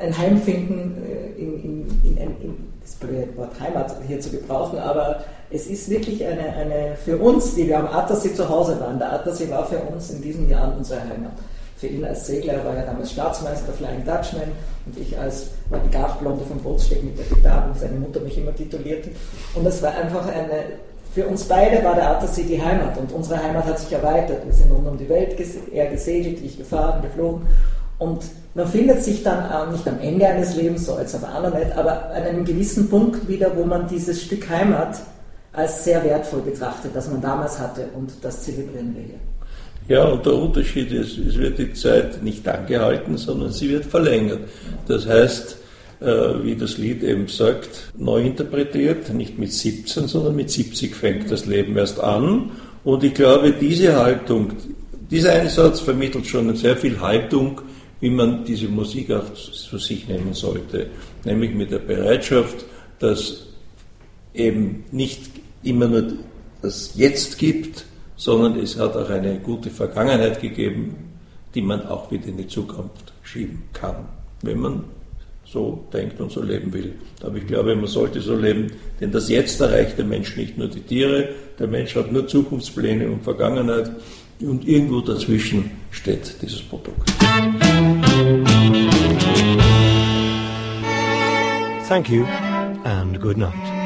ein 0.00 0.16
Heimfinden 0.16 0.96
äh, 1.04 1.40
in, 1.40 1.62
in, 1.62 1.88
in, 2.04 2.16
in 2.16 2.72
das 2.82 2.98
Wort 3.36 3.60
Heimat 3.60 3.94
hier 4.06 4.20
zu 4.20 4.30
gebrauchen, 4.30 4.78
aber 4.78 5.24
es 5.50 5.66
ist 5.66 5.88
wirklich 5.88 6.24
eine, 6.24 6.52
eine 6.52 6.96
für 6.96 7.16
uns, 7.18 7.54
die 7.54 7.68
wir 7.68 7.78
am 7.78 7.86
Attersee 7.86 8.34
zu 8.34 8.48
Hause 8.48 8.80
waren, 8.80 8.98
der 8.98 9.12
Attersee 9.12 9.48
war 9.50 9.66
für 9.66 9.78
uns 9.78 10.10
in 10.10 10.22
diesen 10.22 10.50
Jahren 10.50 10.78
unsere 10.78 11.00
Heimat. 11.00 11.32
Für 11.76 11.88
ihn 11.88 12.04
als 12.04 12.26
Segler 12.26 12.64
war 12.64 12.76
er 12.76 12.86
damals 12.86 13.10
Staatsmeister, 13.12 13.72
Flying 13.72 14.04
Dutchman 14.04 14.52
und 14.86 14.96
ich 14.98 15.18
als 15.18 15.48
war 15.68 15.80
die 15.80 15.90
Garblonde 15.90 16.44
vom 16.44 16.58
Bootssteg 16.58 17.02
mit 17.02 17.18
der 17.18 17.24
Gitarre, 17.26 17.74
wie 17.74 17.78
seine 17.78 17.98
Mutter 17.98 18.20
mich 18.20 18.38
immer 18.38 18.54
titulierte. 18.54 19.10
Und 19.54 19.64
das 19.64 19.82
war 19.82 19.92
einfach 19.92 20.26
eine, 20.26 20.64
für 21.14 21.26
uns 21.26 21.44
beide 21.44 21.84
war 21.84 21.94
der 21.94 22.10
Attersee 22.10 22.44
die 22.44 22.62
Heimat 22.62 22.96
und 22.98 23.12
unsere 23.12 23.42
Heimat 23.42 23.66
hat 23.66 23.78
sich 23.78 23.92
erweitert. 23.92 24.44
Wir 24.46 24.52
sind 24.52 24.70
rund 24.72 24.86
um 24.86 24.98
die 24.98 25.08
Welt, 25.08 25.36
er 25.72 25.90
gesegelt, 25.90 26.42
ich 26.42 26.56
gefahren, 26.56 27.02
geflogen 27.02 27.46
und 27.98 28.22
man 28.54 28.66
findet 28.66 29.02
sich 29.02 29.22
dann 29.22 29.72
nicht 29.72 29.86
am 29.88 29.98
Ende 30.00 30.26
eines 30.26 30.56
Lebens, 30.56 30.86
so 30.86 30.94
als 30.94 31.14
auch 31.14 31.54
nicht, 31.54 31.72
aber 31.76 32.10
an 32.10 32.22
einem 32.22 32.44
gewissen 32.44 32.88
Punkt 32.88 33.28
wieder, 33.28 33.56
wo 33.56 33.64
man 33.64 33.88
dieses 33.88 34.22
Stück 34.22 34.48
Heimat 34.50 35.00
als 35.52 35.84
sehr 35.84 36.02
wertvoll 36.04 36.40
betrachtet, 36.40 36.90
das 36.94 37.10
man 37.10 37.20
damals 37.20 37.58
hatte 37.58 37.88
und 37.94 38.12
das 38.22 38.42
zelebrieren 38.42 38.94
wir 38.94 39.02
hier. 39.02 39.18
Ja, 39.88 40.04
und 40.04 40.24
der 40.24 40.34
Unterschied 40.34 40.92
ist, 40.92 41.18
es 41.18 41.36
wird 41.36 41.58
die 41.58 41.72
Zeit 41.72 42.22
nicht 42.22 42.46
angehalten, 42.48 43.16
sondern 43.18 43.50
sie 43.50 43.68
wird 43.70 43.84
verlängert. 43.84 44.40
Das 44.86 45.06
heißt, 45.06 45.56
wie 46.04 46.56
das 46.56 46.78
Lied 46.78 47.02
eben 47.02 47.28
sagt, 47.28 47.92
neu 47.96 48.22
interpretiert, 48.22 49.12
nicht 49.14 49.38
mit 49.38 49.52
17, 49.52 50.08
sondern 50.08 50.34
mit 50.34 50.50
70 50.50 50.94
fängt 50.94 51.30
das 51.30 51.46
Leben 51.46 51.76
erst 51.76 52.00
an. 52.00 52.50
Und 52.84 53.04
ich 53.04 53.14
glaube, 53.14 53.52
diese 53.52 53.96
Haltung, 53.96 54.52
dieser 55.10 55.32
Einsatz 55.32 55.80
vermittelt 55.80 56.26
schon 56.26 56.54
sehr 56.56 56.76
viel 56.76 57.00
Haltung, 57.00 57.60
wie 58.00 58.10
man 58.10 58.44
diese 58.44 58.66
Musik 58.66 59.12
auch 59.12 59.32
zu 59.34 59.78
sich 59.78 60.08
nehmen 60.08 60.34
sollte. 60.34 60.88
Nämlich 61.24 61.54
mit 61.54 61.70
der 61.70 61.78
Bereitschaft, 61.78 62.64
dass 62.98 63.46
eben 64.34 64.84
nicht 64.90 65.30
immer 65.62 65.86
nur 65.86 66.14
das 66.62 66.92
Jetzt 66.96 67.38
gibt, 67.38 67.84
sondern 68.16 68.58
es 68.58 68.78
hat 68.78 68.96
auch 68.96 69.10
eine 69.10 69.38
gute 69.38 69.70
Vergangenheit 69.70 70.40
gegeben, 70.40 70.96
die 71.54 71.62
man 71.62 71.86
auch 71.86 72.10
wieder 72.10 72.26
in 72.26 72.36
die 72.36 72.48
Zukunft 72.48 73.12
schieben 73.22 73.62
kann, 73.72 74.08
wenn 74.42 74.58
man 74.58 74.84
so 75.52 75.84
denkt 75.92 76.18
und 76.20 76.32
so 76.32 76.42
leben 76.42 76.72
will. 76.72 76.94
Aber 77.22 77.36
ich 77.36 77.46
glaube, 77.46 77.76
man 77.76 77.86
sollte 77.86 78.20
so 78.20 78.34
leben, 78.34 78.72
denn 79.00 79.12
das 79.12 79.28
Jetzt 79.28 79.60
erreicht 79.60 79.98
der 79.98 80.06
Mensch 80.06 80.36
nicht 80.36 80.56
nur 80.56 80.68
die 80.68 80.80
Tiere, 80.80 81.28
der 81.58 81.66
Mensch 81.66 81.94
hat 81.94 82.10
nur 82.10 82.26
Zukunftspläne 82.26 83.06
und 83.08 83.22
Vergangenheit 83.22 83.90
und 84.40 84.66
irgendwo 84.66 85.00
dazwischen 85.00 85.70
steht 85.90 86.40
dieses 86.40 86.62
Produkt. 86.62 87.12
Thank 91.88 92.08
you 92.08 92.24
and 92.84 93.20
good 93.20 93.36
night. 93.36 93.81